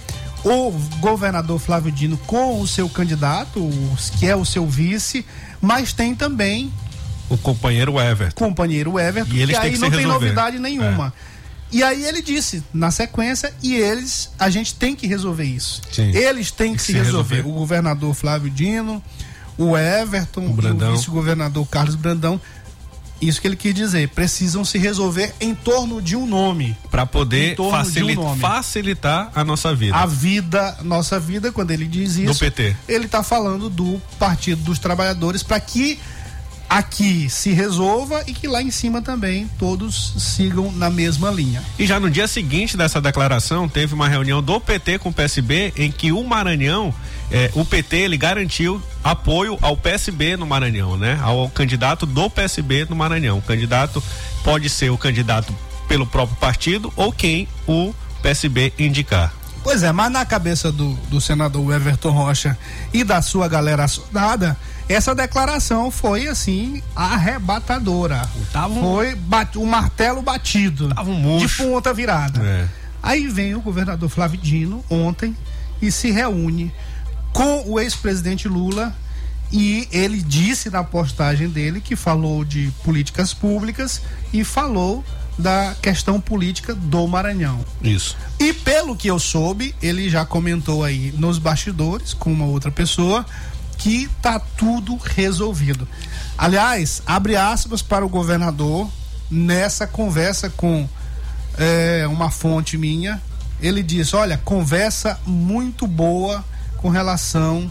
[0.45, 0.71] o
[1.01, 3.71] governador Flávio Dino com o seu candidato,
[4.19, 5.25] que é o seu vice,
[5.61, 6.73] mas tem também
[7.31, 8.35] O companheiro Everton.
[8.45, 10.27] companheiro Everton, E eles que aí que não se tem resolver.
[10.27, 11.15] novidade nenhuma.
[11.73, 15.81] E aí ele disse, na sequência, e eles, a gente tem que resolver isso.
[15.91, 16.11] Sim.
[16.15, 17.37] Eles têm que, se, se resolver.
[17.37, 17.51] resolver.
[17.51, 19.03] O governador Flávio Dino,
[19.57, 20.93] o Everton, O Brandão.
[20.93, 22.41] o vice-governador Carlos Brandão.
[23.23, 26.77] Isso que ele quis dizer, precisam se resolver em torno de um nome.
[26.91, 28.41] Para poder de um nome.
[28.41, 29.95] facilitar a nossa vida.
[29.97, 32.77] A vida, nossa vida, quando ele diz isso, PT.
[32.89, 36.01] ele está falando do Partido dos Trabalhadores para que
[36.73, 41.63] aqui se resolva e que lá em cima também todos sigam na mesma linha.
[41.79, 45.75] E já no dia seguinte dessa declaração, teve uma reunião do PT com o PSB
[45.77, 46.95] em que o Maranhão,
[47.31, 51.21] eh, o PT, ele garantiu apoio ao PSB no Maranhão, né?
[51.23, 53.37] Ao candidato do PSB no Maranhão.
[53.37, 54.03] O candidato
[54.43, 55.55] pode ser o candidato
[55.87, 57.93] pelo próprio partido ou quem o
[58.23, 59.35] PSB indicar.
[59.63, 62.59] Pois é, mas na cabeça do, do senador Everton Rocha
[62.95, 64.57] e da sua galera soldada,
[64.89, 68.29] essa declaração foi assim arrebatadora.
[68.53, 70.89] Tava um- Foi bat, um martelo batido.
[70.95, 72.41] Tava um de ponta virada.
[72.45, 72.69] É.
[73.03, 75.37] Aí vem o governador Flávio Dino ontem
[75.81, 76.73] e se reúne
[77.33, 78.95] com o ex-presidente Lula
[79.51, 84.01] e ele disse na postagem dele que falou de políticas públicas
[84.33, 85.05] e falou
[85.39, 87.65] da questão política do Maranhão.
[87.83, 88.17] Isso.
[88.39, 93.25] E pelo que eu soube, ele já comentou aí nos bastidores com uma outra pessoa
[93.83, 95.89] que tá tudo resolvido.
[96.39, 98.89] Aliás, abre aspas para o governador
[99.29, 100.89] nessa conversa com
[101.59, 103.21] é, uma fonte minha.
[103.61, 106.45] Ele diz: Olha, conversa muito boa
[106.77, 107.71] com relação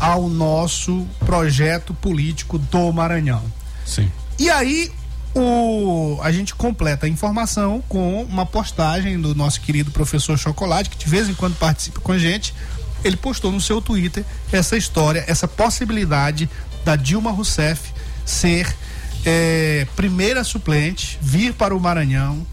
[0.00, 3.42] ao nosso projeto político do Maranhão.
[3.84, 4.10] Sim.
[4.38, 4.90] E aí
[5.34, 10.96] o, a gente completa a informação com uma postagem do nosso querido professor Chocolate, que
[10.96, 12.54] de vez em quando participa com a gente.
[13.04, 16.48] Ele postou no seu Twitter essa história, essa possibilidade
[16.84, 17.92] da Dilma Rousseff
[18.24, 18.74] ser
[19.24, 22.46] eh, primeira suplente, vir para o Maranhão,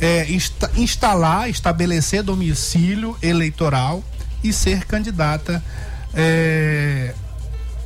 [0.00, 4.02] eh, insta- instalar, estabelecer domicílio eleitoral
[4.42, 5.62] e ser candidata
[6.14, 7.14] é,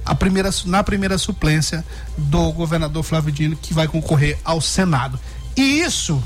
[0.05, 1.85] a primeira, na primeira suplência
[2.17, 5.19] do governador Flávio Dino, que vai concorrer ao Senado.
[5.57, 6.23] E isso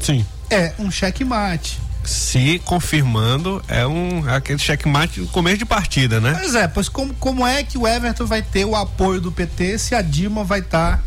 [0.00, 0.24] Sim.
[0.48, 1.78] é um checkmate.
[2.10, 6.34] Se confirmando, é um aquele checkmate no começo de partida, né?
[6.36, 9.78] Pois é, pois como, como é que o Everton vai ter o apoio do PT
[9.78, 11.00] se a Dilma vai estar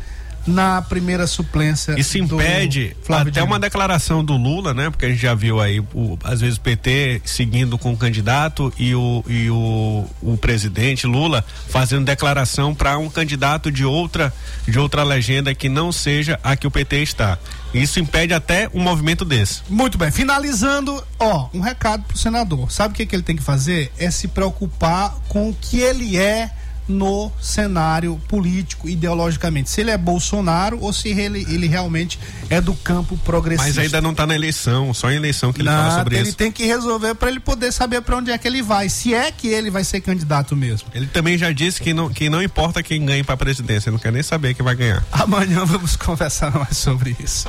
[0.45, 1.97] na primeira suplência?
[1.97, 3.45] Isso impede até Dino?
[3.45, 4.89] uma declaração do Lula, né?
[4.89, 8.73] Porque a gente já viu aí, o, às vezes o PT seguindo com o candidato
[8.77, 14.33] e o, e o, o presidente Lula fazendo declaração para um candidato de outra,
[14.67, 17.37] de outra legenda que não seja a que o PT está.
[17.73, 19.61] Isso impede até um movimento desse.
[19.67, 22.71] Muito bem, finalizando, ó, um recado pro senador.
[22.71, 23.91] Sabe o que, que ele tem que fazer?
[23.97, 26.51] É se preocupar com o que ele é
[26.87, 29.69] no cenário político, ideologicamente.
[29.69, 32.19] Se ele é Bolsonaro ou se ele, ele realmente
[32.49, 33.69] é do campo progressista.
[33.75, 36.29] Mas ainda não está na eleição, só em eleição que ele Não, fala sobre ele
[36.29, 36.37] isso.
[36.37, 38.89] tem que resolver para ele poder saber para onde é que ele vai.
[38.89, 40.89] Se é que ele vai ser candidato mesmo.
[40.93, 43.95] Ele também já disse que não, que não importa quem ganhe para a presidência, ele
[43.95, 45.03] não quer nem saber quem vai ganhar.
[45.11, 47.47] Amanhã vamos conversar mais sobre isso.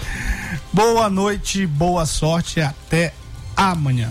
[0.72, 3.12] Boa noite, boa sorte, até
[3.56, 4.10] amanhã.